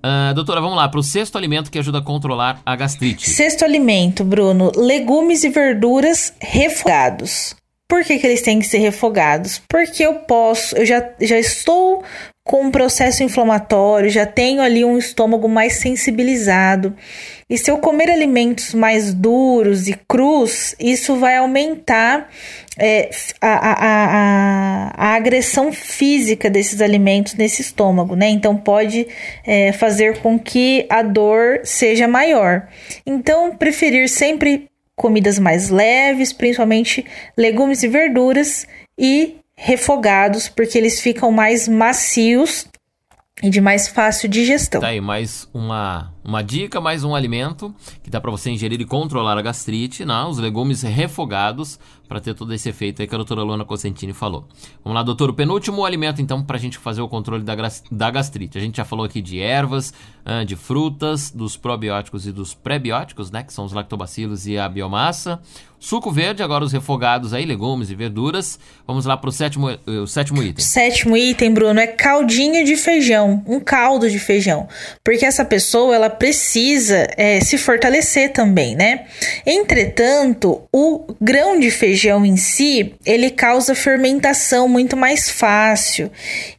Uh, 0.06 0.34
doutora, 0.36 0.62
vamos 0.62 0.78
lá, 0.78 0.88
para 0.88 1.00
o 1.00 1.04
sexto 1.04 1.38
alimento 1.38 1.72
que 1.72 1.80
ajuda 1.80 1.98
a 1.98 2.02
controlar 2.02 2.62
a 2.64 2.76
gastrite. 2.76 3.28
Sexto 3.28 3.66
alimento, 3.66 4.24
Bruno: 4.24 4.72
legumes 4.76 5.44
e 5.44 5.50
verduras 5.50 6.34
refogados. 6.40 7.56
Por 7.88 8.04
que, 8.04 8.18
que 8.18 8.26
eles 8.26 8.42
têm 8.42 8.60
que 8.60 8.66
ser 8.66 8.80
refogados? 8.80 9.62
Porque 9.70 10.04
eu 10.04 10.16
posso, 10.16 10.76
eu 10.76 10.86
já, 10.86 11.08
já 11.22 11.38
estou 11.38 12.04
com 12.44 12.66
um 12.66 12.72
processo 12.72 13.24
inflamatório, 13.24 14.10
já 14.10 14.26
tenho 14.26 14.62
ali 14.62 14.86
um 14.86 14.98
estômago 14.98 15.50
mais 15.50 15.74
sensibilizado. 15.74 16.96
E 17.50 17.58
se 17.58 17.70
eu 17.70 17.78
comer 17.80 18.10
alimentos 18.10 18.74
mais 18.74 19.14
duros 19.14 19.88
e 19.88 19.96
crus, 20.08 20.76
isso 20.80 21.16
vai 21.16 21.38
aumentar 21.38 22.30
é, 22.78 23.10
a, 23.42 23.48
a, 23.48 23.74
a, 23.74 24.92
a, 24.96 25.16
agressão 25.16 25.72
física 25.72 26.50
desses 26.50 26.82
alimentos 26.82 27.34
nesse 27.36 27.62
estômago, 27.62 28.16
né? 28.16 28.28
Então 28.30 28.56
pode 28.58 29.08
é, 29.46 29.72
fazer 29.72 30.20
com 30.20 30.38
que 30.38 30.86
a 30.90 31.02
dor 31.02 31.62
seja 31.64 32.08
maior. 32.08 32.68
Então, 33.06 33.56
preferir 33.56 34.10
sempre 34.10 34.68
comidas 34.96 35.38
mais 35.38 35.70
leves, 35.70 36.32
principalmente 36.32 37.06
legumes 37.38 37.84
e 37.84 37.88
verduras, 37.88 38.68
e 38.98 39.38
refogados, 39.56 40.48
porque 40.48 40.78
eles 40.78 41.00
ficam 41.00 41.32
mais 41.32 41.68
macios 41.68 42.68
e 43.42 43.50
de 43.50 43.60
mais 43.60 43.88
fácil 43.88 44.30
digestão. 44.30 44.82
Tá 44.82 44.88
aí, 44.88 45.02
mais 45.02 45.48
uma, 45.54 46.14
uma 46.26 46.42
dica, 46.42 46.82
mais 46.82 47.04
um 47.04 47.14
alimento 47.14 47.74
que 48.04 48.10
dá 48.10 48.20
para 48.20 48.32
você 48.32 48.50
ingerir 48.50 48.82
e 48.82 48.86
controlar 48.86 49.38
a 49.38 49.42
gastrite, 49.42 50.04
né? 50.04 50.24
os 50.24 50.40
legumes 50.40 50.82
refogados, 50.82 51.80
para 52.08 52.20
ter 52.20 52.34
todo 52.34 52.54
esse 52.54 52.70
efeito 52.70 53.02
aí 53.02 53.08
que 53.08 53.16
a 53.16 53.18
doutora 53.18 53.42
Luana 53.42 53.66
Cosentini 53.66 54.14
falou. 54.14 54.48
Vamos 54.84 54.96
lá, 54.96 55.04
doutor, 55.04 55.30
o 55.30 55.34
penúltimo 55.34 55.86
alimento 55.86 56.22
então 56.22 56.44
para 56.44 56.58
a 56.58 56.60
gente 56.60 56.78
fazer 56.78 57.02
o 57.02 57.08
controle 57.08 57.44
da, 57.44 57.56
da 57.92 58.12
gastrite. 58.12 58.58
A 58.58 58.62
gente 58.62 58.78
já 58.78 58.86
falou 58.86 59.06
aqui 59.06 59.22
de 59.22 59.40
ervas, 59.40 59.94
de 60.46 60.56
frutas, 60.56 61.32
dos 61.32 61.56
probióticos 61.56 62.26
e 62.26 62.32
dos 62.32 62.54
prebióticos, 62.54 63.32
né, 63.32 63.44
que 63.44 63.54
são 63.54 63.66
os 63.66 63.74
lactobacilos 63.74 64.48
e 64.48 64.58
a 64.58 64.68
biomassa. 64.68 65.40
Suco 65.80 66.10
verde, 66.10 66.42
agora 66.42 66.64
os 66.64 66.72
refogados 66.72 67.32
aí, 67.32 67.46
legumes 67.46 67.92
e 67.92 67.96
verduras. 67.96 68.58
Vamos 68.88 69.06
lá 69.06 69.16
para 69.16 69.30
o 69.30 69.32
sétimo, 69.32 69.68
o 69.86 70.08
sétimo 70.08 70.42
item. 70.42 70.66
Sétimo 70.66 71.16
item, 71.16 71.54
Bruno, 71.54 71.80
é 71.80 71.86
caldinho 71.86 72.66
de 72.66 72.76
feijão, 72.76 73.44
um 73.46 73.60
caldo 73.60 74.10
de 74.10 74.18
feijão. 74.18 74.68
Porque 75.04 75.26
essa 75.26 75.46
pessoa, 75.46 75.94
ela 75.94 76.10
precisa 76.18 77.08
é, 77.18 77.40
se 77.40 77.58
fortalecer 77.58 78.32
também, 78.32 78.76
né? 78.76 79.06
Entretanto, 79.46 80.64
o 80.74 81.06
grão 81.22 81.60
de 81.60 81.70
feijão 81.70 82.26
em 82.26 82.38
si, 82.38 82.96
ele 83.06 83.30
causa 83.30 83.76
fermentação 83.76 84.68
muito 84.68 84.98
mais 84.98 85.30
fácil 85.30 86.10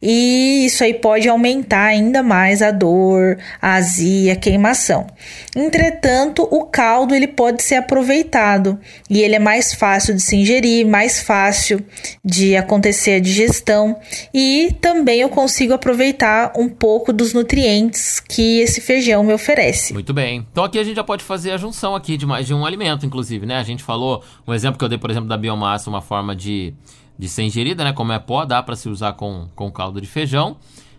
e 0.01 0.65
isso 0.65 0.83
aí 0.83 0.93
pode 0.93 1.27
aumentar 1.27 1.85
ainda 1.85 2.23
mais 2.23 2.61
a 2.61 2.71
dor, 2.71 3.37
a 3.61 3.75
azia, 3.75 4.33
a 4.33 4.35
queimação. 4.35 5.07
Entretanto, 5.55 6.47
o 6.49 6.65
caldo 6.65 7.15
ele 7.15 7.27
pode 7.27 7.63
ser 7.63 7.75
aproveitado 7.75 8.79
e 9.09 9.21
ele 9.21 9.35
é 9.35 9.39
mais 9.39 9.73
fácil 9.73 10.13
de 10.13 10.21
se 10.21 10.35
ingerir, 10.35 10.85
mais 10.85 11.19
fácil 11.19 11.83
de 12.23 12.55
acontecer 12.55 13.15
a 13.15 13.19
digestão 13.19 13.97
e 14.33 14.75
também 14.81 15.21
eu 15.21 15.29
consigo 15.29 15.73
aproveitar 15.73 16.53
um 16.55 16.69
pouco 16.69 17.11
dos 17.11 17.33
nutrientes 17.33 18.19
que 18.19 18.59
esse 18.59 18.81
feijão 18.81 19.23
me 19.23 19.33
oferece. 19.33 19.46
Muito 19.93 20.13
bem. 20.13 20.45
Então 20.51 20.63
aqui 20.63 20.77
a 20.77 20.83
gente 20.83 20.95
já 20.95 21.03
pode 21.03 21.23
fazer 21.23 21.51
a 21.51 21.57
junção 21.57 21.95
aqui 21.95 22.17
de 22.17 22.25
mais 22.25 22.45
de 22.45 22.53
um 22.53 22.65
alimento, 22.65 23.05
inclusive, 23.05 23.45
né? 23.45 23.57
A 23.57 23.63
gente 23.63 23.83
falou 23.83 24.23
um 24.45 24.53
exemplo 24.53 24.77
que 24.77 24.83
eu 24.83 24.89
dei, 24.89 24.97
por 24.97 25.09
exemplo, 25.09 25.29
da 25.29 25.37
biomassa, 25.37 25.89
uma 25.89 26.01
forma 26.01 26.35
de, 26.35 26.73
de 27.17 27.29
ser 27.29 27.43
ingerida, 27.43 27.83
né? 27.83 27.93
Como 27.93 28.11
é 28.11 28.19
pó, 28.19 28.45
dá 28.45 28.61
para 28.61 28.75
se 28.75 28.89
usar 28.89 29.13
com, 29.13 29.47
com 29.55 29.71
caldo 29.71 30.01
de 30.01 30.07
feijão. 30.07 30.57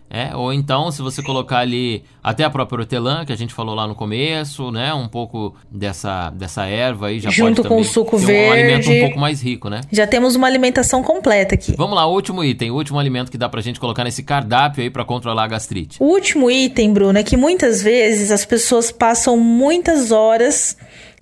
É, 0.09 0.35
ou 0.35 0.51
então, 0.51 0.91
se 0.91 1.03
você 1.03 1.21
colocar 1.21 1.59
ali 1.59 2.03
até 2.23 2.43
a 2.43 2.49
própria 2.49 2.79
hortelã, 2.79 3.23
que 3.25 3.31
a 3.31 3.35
gente 3.35 3.53
falou 3.53 3.75
lá 3.75 3.87
no 3.87 3.93
começo, 3.93 4.71
né? 4.71 4.91
Um 4.91 5.07
pouco 5.07 5.55
dessa, 5.71 6.31
dessa 6.31 6.65
erva 6.65 7.07
aí 7.07 7.19
já 7.19 7.29
Junto 7.29 7.57
pode 7.57 7.67
com 7.67 7.79
o 7.79 7.83
suco 7.83 8.17
ter 8.19 8.25
verde. 8.25 8.47
um 8.47 8.51
alimento 8.51 8.89
um 8.91 8.99
pouco 9.01 9.19
mais 9.19 9.41
rico, 9.41 9.69
né? 9.69 9.81
Já 9.91 10.07
temos 10.07 10.35
uma 10.35 10.47
alimentação 10.47 11.03
completa 11.03 11.53
aqui. 11.53 11.75
Vamos 11.77 11.95
lá, 11.95 12.07
último 12.07 12.43
item, 12.43 12.71
último 12.71 12.97
alimento 12.97 13.29
que 13.29 13.37
dá 13.37 13.47
pra 13.47 13.61
gente 13.61 13.79
colocar 13.79 14.03
nesse 14.03 14.23
cardápio 14.23 14.81
aí 14.83 14.89
para 14.89 15.05
controlar 15.05 15.43
a 15.43 15.47
gastrite. 15.47 16.01
O 16.01 16.05
último 16.05 16.49
item, 16.49 16.91
Bruno, 16.91 17.19
é 17.19 17.23
que 17.23 17.37
muitas 17.37 17.81
vezes 17.81 18.31
as 18.31 18.43
pessoas 18.45 18.91
passam 18.91 19.37
muitas 19.37 20.11
horas 20.11 20.75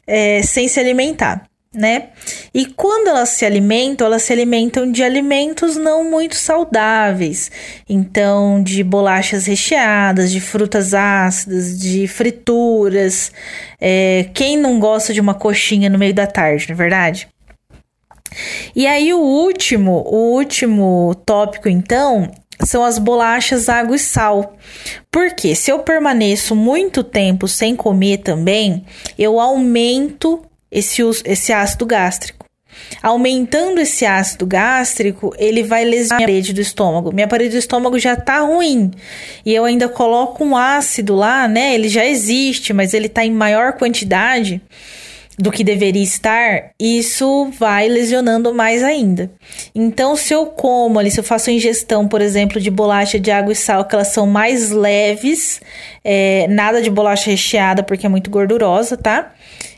é, 0.06 0.42
sem 0.42 0.70
se 0.70 0.80
alimentar, 0.80 1.47
né? 1.74 2.10
E 2.54 2.66
quando 2.66 3.08
elas 3.08 3.30
se 3.30 3.46
alimentam, 3.46 4.08
elas 4.08 4.24
se 4.24 4.34
alimentam 4.34 4.92
de 4.92 5.04
alimentos 5.04 5.76
não 5.76 6.10
muito 6.10 6.36
saudáveis. 6.36 7.52
Então, 7.88 8.62
de 8.64 8.84
bolachas 8.84 9.46
recheadas, 9.46 10.32
de 10.32 10.40
frutas 10.40 10.94
ácidas, 10.94 11.80
de 11.80 12.08
frituras. 12.08 13.32
É, 13.80 14.30
quem 14.34 14.58
não 14.58 14.80
gosta 14.80 15.14
de 15.14 15.22
uma 15.22 15.34
coxinha 15.34 15.90
no 15.90 16.00
meio 16.00 16.14
da 16.14 16.26
tarde, 16.26 16.68
não 16.68 16.74
é 16.74 16.78
verdade? 16.78 17.28
E 18.76 18.86
aí 18.86 19.14
o 19.14 19.20
último, 19.20 20.04
o 20.06 20.34
último 20.34 21.16
tópico 21.26 21.70
então, 21.70 22.30
são 22.66 22.84
as 22.84 22.98
bolachas 22.98 23.70
água 23.70 23.96
e 23.96 24.00
sal. 24.00 24.56
Porque 25.12 25.56
se 25.56 25.72
eu 25.72 25.80
permaneço 25.80 26.56
muito 26.56 27.04
tempo 27.04 27.48
sem 27.48 27.76
comer 27.76 28.18
também, 28.20 28.86
eu 29.18 29.40
aumento 29.40 30.42
esse, 30.72 31.02
esse 31.26 31.54
ácido 31.54 31.86
gástrico. 31.86 32.46
Aumentando 33.02 33.80
esse 33.80 34.06
ácido 34.06 34.46
gástrico, 34.46 35.34
ele 35.38 35.64
vai 35.64 35.84
lesionar 35.84 36.22
a 36.22 36.26
parede 36.26 36.54
do 36.54 36.62
estômago. 36.62 37.14
Minha 37.14 37.28
parede 37.28 37.52
do 37.52 37.58
estômago 37.58 37.98
já 37.98 38.16
tá 38.16 38.40
ruim. 38.40 38.92
E 39.46 39.54
eu 39.54 39.66
ainda 39.66 39.90
coloco 39.90 40.44
um 40.44 40.56
ácido 40.56 41.16
lá, 41.16 41.48
né? 41.48 41.74
Ele 41.74 41.90
já 41.90 42.06
existe, 42.06 42.74
mas 42.74 42.94
ele 42.94 43.10
tá 43.10 43.26
em 43.26 43.32
maior 43.32 43.74
quantidade 43.74 44.62
do 45.40 45.52
que 45.52 45.64
deveria 45.64 46.02
estar, 46.02 46.72
isso 46.80 47.52
vai 47.60 47.88
lesionando 47.88 48.54
mais 48.56 48.84
ainda. 48.84 49.30
Então, 49.74 50.16
se 50.16 50.34
eu 50.34 50.48
como 50.48 50.98
ali, 50.98 51.12
se 51.12 51.20
eu 51.20 51.24
faço 51.24 51.52
ingestão, 51.52 52.08
por 52.08 52.22
exemplo, 52.22 52.60
de 52.60 52.72
bolacha 52.72 53.20
de 53.20 53.30
água 53.30 53.54
e 53.54 53.56
sal, 53.56 53.86
que 53.86 53.94
elas 53.94 54.08
são 54.08 54.26
mais 54.26 54.72
leves, 54.72 55.62
é, 56.04 56.48
nada 56.48 56.82
de 56.82 56.90
bolacha 56.90 57.30
recheada 57.30 57.84
porque 57.84 58.08
é 58.08 58.10
muito 58.10 58.32
gordurosa, 58.32 58.98
tá? 58.98 59.32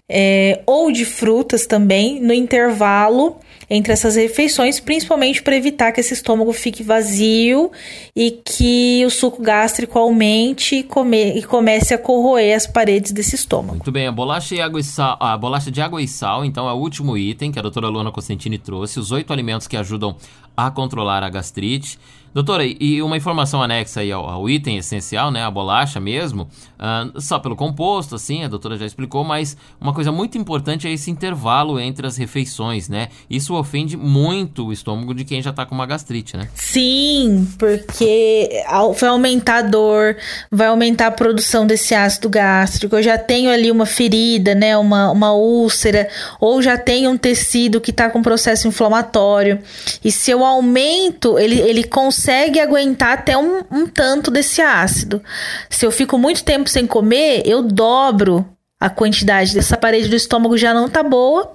É, 0.10 0.62
ou 0.66 0.92
de 0.92 1.06
frutas 1.06 1.68
também, 1.68 2.20
no 2.20 2.34
intervalo 2.34 3.38
entre 3.70 3.94
essas 3.94 4.16
refeições, 4.16 4.80
principalmente 4.80 5.44
para 5.44 5.56
evitar 5.56 5.92
que 5.92 6.00
esse 6.00 6.14
estômago 6.14 6.52
fique 6.52 6.82
vazio 6.82 7.72
e 8.16 8.32
que 8.32 9.06
o 9.06 9.12
suco 9.12 9.44
gástrico 9.44 10.00
aumente 10.00 10.78
e, 10.78 10.84
come, 10.84 11.38
e 11.38 11.44
comece 11.44 11.94
a 11.94 11.98
corroer 11.98 12.56
as 12.56 12.66
paredes 12.66 13.12
desse 13.12 13.36
estômago. 13.36 13.76
Muito 13.76 13.92
bem, 13.92 14.08
a 14.08 14.12
bolacha, 14.12 14.56
sal, 14.82 15.18
a 15.20 15.38
bolacha 15.38 15.70
de 15.70 15.82
água 15.82 16.02
e 16.02 16.08
sal, 16.08 16.44
então, 16.44 16.68
é 16.68 16.74
o 16.74 16.78
último 16.78 17.16
item 17.16 17.52
que 17.52 17.60
a 17.60 17.62
doutora 17.62 17.88
Luana 17.90 18.12
Cosentini 18.12 18.58
trouxe, 18.58 19.00
os 19.00 19.12
oito 19.12 19.32
alimentos 19.32 19.68
que 19.68 19.78
ajudam 19.78 20.16
a 20.58 20.72
controlar 20.72 21.24
a 21.24 21.30
gastrite. 21.30 22.00
Doutora, 22.34 22.64
e 22.64 23.02
uma 23.02 23.18
informação 23.18 23.62
anexa 23.62 24.02
aí 24.02 24.12
ao, 24.12 24.30
ao 24.30 24.50
item 24.50 24.78
essencial, 24.78 25.32
né, 25.32 25.44
a 25.44 25.50
bolacha 25.50 26.00
mesmo, 26.00 26.48
uh, 26.78 27.20
só 27.20 27.40
pelo 27.40 27.56
composto, 27.56 28.16
assim, 28.16 28.44
a 28.44 28.48
doutora 28.48 28.78
já 28.78 28.86
explicou, 28.86 29.24
mas 29.24 29.58
uma 29.82 29.94
coisa 29.94 30.12
muito 30.12 30.38
importante 30.38 30.88
é 30.88 30.92
esse 30.92 31.10
intervalo 31.10 31.80
entre 31.80 32.06
as 32.06 32.18
refeições, 32.18 32.88
né? 32.88 33.10
Isso 33.30 33.56
ofende 33.56 33.98
muito 33.98 34.68
o 34.68 34.74
estômago 34.74 35.14
de 35.14 35.26
quem 35.26 35.42
já 35.42 35.52
tá 35.52 35.66
com 35.66 35.74
uma 35.74 35.86
gastrite, 35.86 36.38
né? 36.38 36.48
Sim, 36.54 37.48
porque 37.58 38.64
vai 39.00 39.10
aumentar 39.10 39.58
a 39.58 39.62
dor, 39.64 40.16
vai 40.52 40.68
aumentar 40.68 41.08
a 41.08 41.12
produção 41.12 41.66
desse 41.66 41.96
ácido 41.96 42.30
gástrico. 42.30 42.96
Eu 42.96 43.04
já 43.04 43.18
tenho 43.18 43.50
ali 43.50 43.72
uma 43.72 43.86
ferida, 43.86 44.54
né, 44.54 44.78
uma, 44.78 45.12
uma 45.12 45.34
úlcera, 45.34 46.08
ou 46.40 46.62
já 46.62 46.78
tenho 46.78 47.10
um 47.10 47.18
tecido 47.18 47.82
que 47.82 47.92
tá 47.92 48.10
com 48.10 48.22
processo 48.22 48.68
inflamatório. 48.68 49.60
E 50.04 50.12
se 50.12 50.30
eu 50.30 50.46
aumento, 50.46 51.40
ele, 51.40 51.60
ele 51.60 51.84
consegue 51.84 52.19
consegue 52.20 52.60
aguentar 52.60 53.14
até 53.14 53.38
um, 53.38 53.64
um 53.72 53.88
tanto 53.88 54.30
desse 54.30 54.62
ácido. 54.62 55.24
Se 55.70 55.86
eu 55.86 55.92
fico 55.92 56.18
muito 56.18 56.44
tempo 56.44 56.70
sem 56.70 56.86
comer, 56.86 57.44
eu 57.46 57.64
dobro 57.64 58.46
a 58.78 58.90
quantidade 58.90 59.54
dessa 59.54 59.78
parede 59.78 60.10
do 60.10 60.16
estômago 60.18 60.58
já 60.58 60.74
não 60.74 60.90
tá 60.90 61.02
boa 61.02 61.54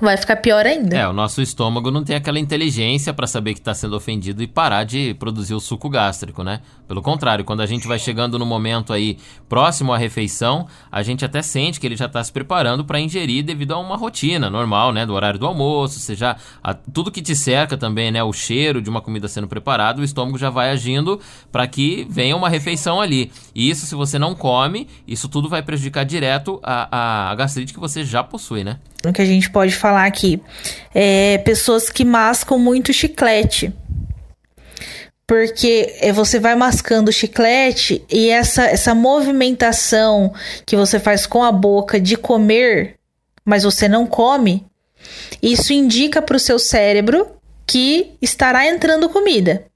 vai 0.00 0.16
ficar 0.16 0.36
pior 0.36 0.66
ainda. 0.66 0.96
É, 0.96 1.08
o 1.08 1.12
nosso 1.12 1.40
estômago 1.40 1.90
não 1.90 2.04
tem 2.04 2.16
aquela 2.16 2.38
inteligência 2.38 3.14
para 3.14 3.26
saber 3.26 3.54
que 3.54 3.60
está 3.60 3.74
sendo 3.74 3.96
ofendido 3.96 4.42
e 4.42 4.46
parar 4.46 4.84
de 4.84 5.14
produzir 5.14 5.54
o 5.54 5.60
suco 5.60 5.88
gástrico, 5.88 6.42
né? 6.42 6.60
Pelo 6.86 7.02
contrário, 7.02 7.44
quando 7.44 7.62
a 7.62 7.66
gente 7.66 7.88
vai 7.88 7.98
chegando 7.98 8.38
no 8.38 8.46
momento 8.46 8.92
aí 8.92 9.18
próximo 9.48 9.92
à 9.92 9.98
refeição, 9.98 10.66
a 10.90 11.02
gente 11.02 11.24
até 11.24 11.42
sente 11.42 11.80
que 11.80 11.86
ele 11.86 11.96
já 11.96 12.06
está 12.06 12.22
se 12.22 12.30
preparando 12.32 12.84
para 12.84 13.00
ingerir 13.00 13.42
devido 13.42 13.72
a 13.72 13.78
uma 13.78 13.96
rotina 13.96 14.50
normal, 14.50 14.92
né? 14.92 15.06
Do 15.06 15.14
horário 15.14 15.38
do 15.38 15.46
almoço, 15.46 15.98
seja 15.98 16.36
a, 16.62 16.74
tudo 16.74 17.10
que 17.10 17.22
te 17.22 17.34
cerca 17.34 17.76
também, 17.76 18.10
né? 18.10 18.22
O 18.22 18.32
cheiro 18.32 18.82
de 18.82 18.90
uma 18.90 19.00
comida 19.00 19.28
sendo 19.28 19.48
preparada, 19.48 20.00
o 20.00 20.04
estômago 20.04 20.38
já 20.38 20.50
vai 20.50 20.70
agindo 20.70 21.20
para 21.50 21.66
que 21.66 22.06
venha 22.10 22.36
uma 22.36 22.48
refeição 22.48 23.00
ali. 23.00 23.32
E 23.54 23.68
isso, 23.70 23.86
se 23.86 23.94
você 23.94 24.18
não 24.18 24.34
come, 24.34 24.88
isso 25.08 25.28
tudo 25.28 25.48
vai 25.48 25.62
prejudicar 25.62 26.04
direto 26.04 26.60
a, 26.62 26.88
a, 26.90 27.30
a 27.30 27.34
gastrite 27.34 27.72
que 27.72 27.80
você 27.80 28.04
já 28.04 28.22
possui, 28.22 28.62
né? 28.62 28.78
Que 29.12 29.22
a 29.22 29.26
gente 29.26 29.50
pode 29.50 29.74
falar 29.74 30.06
aqui 30.06 30.40
é 30.94 31.38
pessoas 31.38 31.90
que 31.90 32.04
mascam 32.04 32.58
muito 32.58 32.92
chiclete. 32.92 33.72
Porque 35.26 35.96
é, 36.00 36.12
você 36.12 36.38
vai 36.38 36.54
mascando 36.54 37.08
o 37.08 37.12
chiclete 37.12 38.04
e 38.08 38.30
essa, 38.30 38.64
essa 38.64 38.94
movimentação 38.94 40.32
que 40.64 40.76
você 40.76 41.00
faz 41.00 41.26
com 41.26 41.42
a 41.42 41.50
boca 41.50 41.98
de 41.98 42.16
comer, 42.16 42.94
mas 43.44 43.64
você 43.64 43.88
não 43.88 44.06
come, 44.06 44.64
isso 45.42 45.72
indica 45.72 46.22
para 46.22 46.36
o 46.36 46.40
seu 46.40 46.58
cérebro 46.58 47.28
que 47.66 48.12
estará 48.22 48.66
entrando 48.66 49.08
comida. 49.08 49.66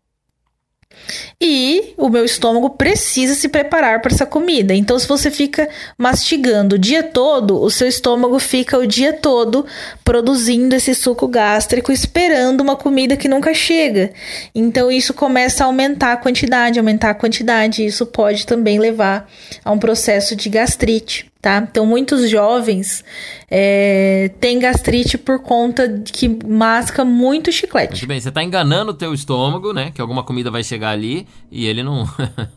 E 1.41 1.95
o 1.97 2.09
meu 2.09 2.25
estômago 2.25 2.71
precisa 2.71 3.35
se 3.35 3.49
preparar 3.49 4.03
para 4.03 4.13
essa 4.13 4.27
comida. 4.27 4.75
Então, 4.75 4.99
se 4.99 5.09
você 5.09 5.31
fica 5.31 5.69
mastigando 5.97 6.75
o 6.75 6.79
dia 6.79 7.03
todo, 7.03 7.61
o 7.61 7.71
seu 7.71 7.89
estômago 7.89 8.39
fica 8.39 8.79
o 8.79 8.87
dia 8.87 9.13
todo 9.13 9.65
produzindo 10.05 10.75
esse 10.75 10.95
suco 10.95 11.27
gástrico, 11.27 11.91
esperando 11.91 12.61
uma 12.61 12.77
comida 12.77 13.17
que 13.17 13.29
nunca 13.29 13.55
chega. 13.55 14.13
Então, 14.55 14.91
isso 14.91 15.15
começa 15.15 15.65
a 15.65 15.67
aumentar 15.67 16.13
a 16.13 16.17
quantidade, 16.17 16.79
aumentar 16.79 17.11
a 17.11 17.15
quantidade. 17.15 17.83
E 17.83 17.87
isso 17.87 18.05
pode 18.05 18.47
também 18.47 18.79
levar 18.79 19.27
a 19.65 19.71
um 19.71 19.79
processo 19.79 20.37
de 20.37 20.49
gastrite 20.51 21.30
tá? 21.41 21.59
Então, 21.59 21.87
muitos 21.87 22.29
jovens 22.29 23.05
é, 23.51 24.31
têm 24.41 24.59
gastrite 24.59 25.17
por 25.17 25.41
conta 25.41 25.89
de 25.89 26.13
que 26.13 26.29
masca 26.47 27.05
muito 27.05 27.51
chiclete. 27.51 27.93
Muito 27.93 28.07
bem, 28.07 28.21
você 28.21 28.29
está 28.29 28.43
enganando 28.43 28.91
o 28.91 28.95
teu 28.95 29.15
estômago, 29.15 29.73
né? 29.73 29.91
Que 29.91 30.01
alguma 30.01 30.23
comida 30.23 30.51
vai 30.51 30.63
chegar 30.63 30.91
ali 30.91 31.27
e 31.51 31.67
ele 31.67 31.83
não, 31.83 32.09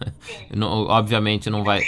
não 0.54 0.88
obviamente 0.88 1.50
não 1.50 1.64
vai, 1.64 1.82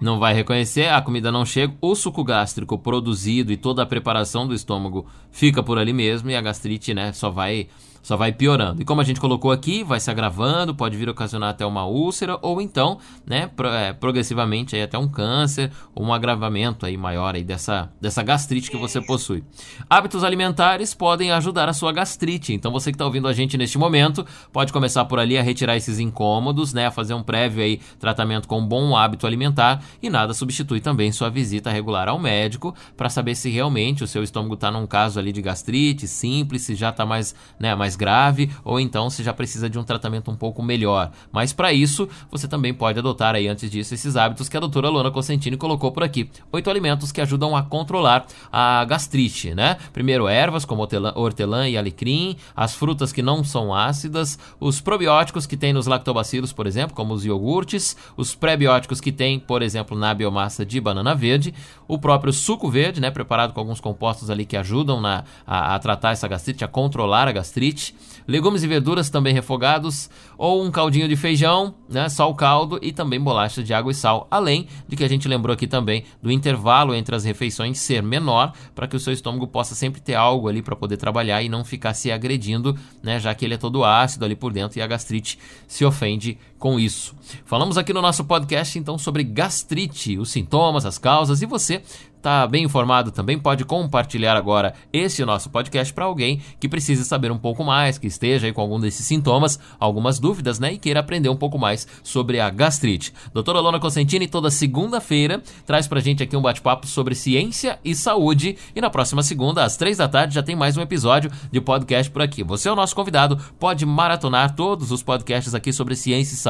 não 0.00 0.18
vai 0.18 0.34
reconhecer, 0.34 0.88
a 0.88 1.00
comida 1.00 1.30
não 1.30 1.44
chega, 1.46 1.72
o 1.80 1.94
suco 1.94 2.24
gástrico 2.24 2.76
produzido 2.78 3.52
e 3.52 3.56
toda 3.56 3.82
a 3.82 3.86
preparação 3.86 4.46
do 4.46 4.54
estômago 4.54 5.06
fica 5.30 5.62
por 5.62 5.78
ali 5.78 5.92
mesmo 5.92 6.30
e 6.30 6.36
a 6.36 6.40
gastrite, 6.40 6.92
né, 6.92 7.12
só 7.12 7.30
vai 7.30 7.68
só 8.02 8.16
vai 8.16 8.32
piorando. 8.32 8.82
E 8.82 8.84
como 8.84 9.00
a 9.00 9.04
gente 9.04 9.20
colocou 9.20 9.52
aqui, 9.52 9.82
vai 9.84 10.00
se 10.00 10.10
agravando, 10.10 10.74
pode 10.74 10.96
vir 10.96 11.08
ocasionar 11.08 11.50
até 11.50 11.64
uma 11.64 11.86
úlcera 11.86 12.38
ou 12.42 12.60
então, 12.60 12.98
né, 13.26 13.50
é, 13.72 13.92
progressivamente 13.92 14.74
aí 14.74 14.82
até 14.82 14.98
um 14.98 15.08
câncer 15.08 15.70
ou 15.94 16.04
um 16.04 16.12
agravamento 16.12 16.86
aí 16.86 16.96
maior 16.96 17.34
aí 17.34 17.44
dessa, 17.44 17.90
dessa 18.00 18.22
gastrite 18.22 18.70
que 18.70 18.76
você 18.76 19.00
possui. 19.00 19.44
Hábitos 19.88 20.24
alimentares 20.24 20.94
podem 20.94 21.30
ajudar 21.32 21.68
a 21.68 21.72
sua 21.72 21.92
gastrite. 21.92 22.52
Então 22.52 22.72
você 22.72 22.90
que 22.90 22.96
está 22.96 23.04
ouvindo 23.04 23.28
a 23.28 23.32
gente 23.32 23.56
neste 23.56 23.78
momento, 23.78 24.26
pode 24.52 24.72
começar 24.72 25.04
por 25.04 25.18
ali 25.18 25.36
a 25.36 25.42
retirar 25.42 25.76
esses 25.76 25.98
incômodos, 25.98 26.72
né, 26.72 26.86
a 26.86 26.90
fazer 26.90 27.14
um 27.14 27.22
prévio 27.22 27.62
aí 27.62 27.80
tratamento 27.98 28.48
com 28.48 28.58
um 28.60 28.66
bom 28.66 28.96
hábito 28.96 29.26
alimentar 29.26 29.82
e 30.02 30.08
nada 30.10 30.34
substitui 30.34 30.80
também 30.80 31.12
sua 31.12 31.30
visita 31.30 31.70
regular 31.70 32.08
ao 32.08 32.18
médico 32.18 32.74
para 32.96 33.08
saber 33.08 33.34
se 33.34 33.50
realmente 33.50 34.02
o 34.04 34.06
seu 34.06 34.22
estômago 34.22 34.54
está 34.54 34.70
num 34.70 34.86
caso 34.86 35.18
ali 35.18 35.32
de 35.32 35.42
gastrite 35.42 36.06
simples, 36.06 36.62
se 36.62 36.74
já 36.74 36.90
está 36.90 37.06
mais, 37.06 37.34
né, 37.58 37.74
mais 37.74 37.89
grave 37.96 38.50
ou 38.64 38.78
então 38.80 39.08
se 39.10 39.22
já 39.22 39.32
precisa 39.32 39.68
de 39.68 39.78
um 39.78 39.84
tratamento 39.84 40.30
um 40.30 40.36
pouco 40.36 40.62
melhor. 40.62 41.10
Mas 41.32 41.52
para 41.52 41.72
isso, 41.72 42.08
você 42.30 42.46
também 42.48 42.72
pode 42.74 42.98
adotar 42.98 43.34
aí 43.34 43.48
antes 43.48 43.70
disso 43.70 43.94
esses 43.94 44.16
hábitos 44.16 44.48
que 44.48 44.56
a 44.56 44.60
doutora 44.60 44.88
Luana 44.88 45.10
Cosentini 45.10 45.56
colocou 45.56 45.92
por 45.92 46.02
aqui. 46.02 46.30
Oito 46.52 46.70
alimentos 46.70 47.12
que 47.12 47.20
ajudam 47.20 47.56
a 47.56 47.62
controlar 47.62 48.26
a 48.52 48.84
gastrite, 48.84 49.54
né? 49.54 49.76
Primeiro, 49.92 50.28
ervas 50.28 50.64
como 50.64 50.86
hortelã 51.14 51.68
e 51.68 51.76
alecrim, 51.76 52.36
as 52.54 52.74
frutas 52.74 53.12
que 53.12 53.22
não 53.22 53.44
são 53.44 53.74
ácidas, 53.74 54.38
os 54.58 54.80
probióticos 54.80 55.46
que 55.46 55.56
tem 55.56 55.72
nos 55.72 55.86
lactobacilos, 55.86 56.52
por 56.52 56.66
exemplo, 56.66 56.94
como 56.94 57.14
os 57.14 57.24
iogurtes, 57.24 57.96
os 58.16 58.34
prebióticos 58.34 59.00
que 59.00 59.12
tem, 59.12 59.38
por 59.38 59.62
exemplo, 59.62 59.96
na 59.96 60.12
biomassa 60.14 60.64
de 60.64 60.80
banana 60.80 61.14
verde, 61.14 61.54
o 61.86 61.98
próprio 61.98 62.32
suco 62.32 62.70
verde, 62.70 63.00
né, 63.00 63.10
preparado 63.10 63.52
com 63.52 63.60
alguns 63.60 63.80
compostos 63.80 64.30
ali 64.30 64.44
que 64.44 64.56
ajudam 64.56 65.00
na, 65.00 65.24
a, 65.46 65.74
a 65.74 65.78
tratar 65.78 66.12
essa 66.12 66.28
gastrite, 66.28 66.64
a 66.64 66.68
controlar 66.68 67.28
a 67.28 67.32
gastrite, 67.32 67.79
legumes. 68.26 68.62
E 68.62 68.66
verduras 68.66 69.10
também 69.10 69.34
refogados, 69.34 70.08
ou 70.38 70.64
um 70.64 70.70
caldinho 70.70 71.08
de 71.08 71.16
feijão, 71.16 71.74
né, 71.88 72.08
só 72.08 72.30
o 72.30 72.34
caldo 72.34 72.78
e 72.80 72.92
também 72.92 73.20
bolachas 73.20 73.64
de 73.64 73.74
água 73.74 73.92
e 73.92 73.94
sal, 73.94 74.26
além 74.30 74.66
de 74.86 74.96
que 74.96 75.04
a 75.04 75.08
gente 75.08 75.26
lembrou 75.26 75.54
aqui 75.54 75.66
também 75.66 76.04
do 76.22 76.30
intervalo 76.30 76.94
entre 76.94 77.14
as 77.14 77.24
refeições 77.24 77.78
ser 77.78 78.02
menor, 78.02 78.52
para 78.74 78.86
que 78.86 78.96
o 78.96 79.00
seu 79.00 79.12
estômago 79.12 79.46
possa 79.46 79.74
sempre 79.74 80.00
ter 80.00 80.14
algo 80.14 80.48
ali 80.48 80.62
para 80.62 80.76
poder 80.76 80.96
trabalhar 80.96 81.42
e 81.42 81.48
não 81.48 81.64
ficar 81.64 81.94
se 81.94 82.12
agredindo, 82.12 82.76
né, 83.02 83.18
já 83.18 83.34
que 83.34 83.44
ele 83.44 83.54
é 83.54 83.58
todo 83.58 83.84
ácido 83.84 84.24
ali 84.24 84.36
por 84.36 84.52
dentro 84.52 84.78
e 84.78 84.82
a 84.82 84.86
gastrite 84.86 85.38
se 85.66 85.84
ofende 85.84 86.38
com 86.60 86.78
isso. 86.78 87.16
Falamos 87.44 87.76
aqui 87.76 87.92
no 87.92 88.02
nosso 88.02 88.22
podcast 88.22 88.78
então 88.78 88.98
sobre 88.98 89.24
gastrite, 89.24 90.18
os 90.18 90.30
sintomas, 90.30 90.84
as 90.86 90.98
causas 90.98 91.42
e 91.42 91.46
você 91.46 91.82
está 92.20 92.46
bem 92.46 92.64
informado 92.64 93.10
também, 93.10 93.38
pode 93.38 93.64
compartilhar 93.64 94.36
agora 94.36 94.74
esse 94.92 95.24
nosso 95.24 95.48
podcast 95.48 95.92
para 95.92 96.04
alguém 96.04 96.40
que 96.60 96.68
precise 96.68 97.04
saber 97.04 97.32
um 97.32 97.38
pouco 97.38 97.64
mais, 97.64 97.96
que 97.98 98.06
esteja 98.06 98.46
aí 98.46 98.52
com 98.52 98.60
algum 98.60 98.78
desses 98.78 99.06
sintomas, 99.06 99.58
algumas 99.78 100.18
dúvidas, 100.18 100.58
né? 100.58 100.74
E 100.74 100.78
queira 100.78 101.00
aprender 101.00 101.30
um 101.30 101.36
pouco 101.36 101.58
mais 101.58 101.88
sobre 102.02 102.38
a 102.38 102.50
gastrite. 102.50 103.12
Doutora 103.32 103.60
Lona 103.60 103.80
Cosentini, 103.80 104.28
toda 104.28 104.50
segunda-feira, 104.50 105.42
traz 105.64 105.88
pra 105.88 106.00
gente 106.00 106.22
aqui 106.22 106.36
um 106.36 106.42
bate-papo 106.42 106.86
sobre 106.86 107.14
ciência 107.14 107.78
e 107.82 107.94
saúde. 107.94 108.56
E 108.76 108.80
na 108.82 108.90
próxima 108.90 109.22
segunda, 109.22 109.64
às 109.64 109.78
três 109.78 109.96
da 109.96 110.06
tarde, 110.06 110.34
já 110.34 110.42
tem 110.42 110.54
mais 110.54 110.76
um 110.76 110.82
episódio 110.82 111.30
de 111.50 111.60
podcast 111.60 112.10
por 112.12 112.20
aqui. 112.20 112.44
Você 112.44 112.68
é 112.68 112.72
o 112.72 112.76
nosso 112.76 112.94
convidado, 112.94 113.38
pode 113.58 113.86
maratonar 113.86 114.54
todos 114.54 114.92
os 114.92 115.02
podcasts 115.02 115.54
aqui 115.54 115.72
sobre 115.72 115.96
ciência 115.96 116.34
e 116.34 116.36
saúde, 116.36 116.49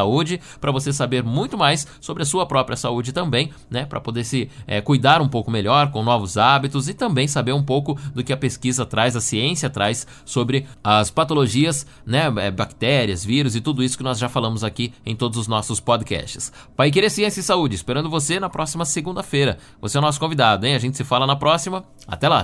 para 0.61 0.73
você 0.73 0.93
saber 0.93 1.23
muito 1.23 1.57
mais 1.57 1.87
sobre 2.01 2.23
a 2.23 2.27
sua 2.27 2.47
própria 2.47 2.77
saúde 2.77 3.13
também, 3.13 3.51
né? 3.71 3.85
Para 3.85 4.01
poder 4.01 4.25
se 4.25 4.51
é, 4.67 4.81
cuidar 4.81 5.21
um 5.21 5.29
pouco 5.29 5.51
melhor 5.51 5.91
com 5.91 6.03
novos 6.03 6.37
hábitos 6.37 6.89
e 6.89 6.95
também 6.95 7.29
saber 7.29 7.53
um 7.53 7.63
pouco 7.63 7.99
do 8.15 8.23
que 8.23 8.33
a 8.33 8.37
pesquisa 8.37 8.87
traz, 8.87 9.17
a 9.17 9.21
ciência 9.21 9.71
traz 9.71 10.07
sobre 10.25 10.67
as 10.83 11.11
patologias, 11.11 11.87
né, 12.05 12.33
é, 12.39 12.51
bactérias, 12.51 13.25
vírus 13.25 13.55
e 13.55 13.61
tudo 13.61 13.83
isso 13.83 13.97
que 13.97 14.05
nós 14.05 14.19
já 14.19 14.29
falamos 14.29 14.65
aqui 14.65 14.93
em 15.05 15.17
todos 15.17 15.39
os 15.39 15.49
nossos 15.49 15.81
podcasts. 15.81 16.53
Pai 16.77 16.91
Querer 16.91 17.11
Ciência 17.11 17.41
e 17.41 17.43
Saúde, 17.43 17.75
esperando 17.75 18.11
você 18.11 18.41
na 18.41 18.49
próxima 18.49 18.85
segunda-feira. 18.85 19.59
Você 19.81 19.97
é 19.97 20.01
o 20.01 20.03
nosso 20.03 20.21
convidado, 20.21 20.67
hein? 20.67 20.75
A 20.75 20.79
gente 20.79 20.97
se 20.97 21.05
fala 21.05 21.27
na 21.27 21.37
próxima. 21.37 21.85
Até 22.07 22.29
lá! 22.29 22.39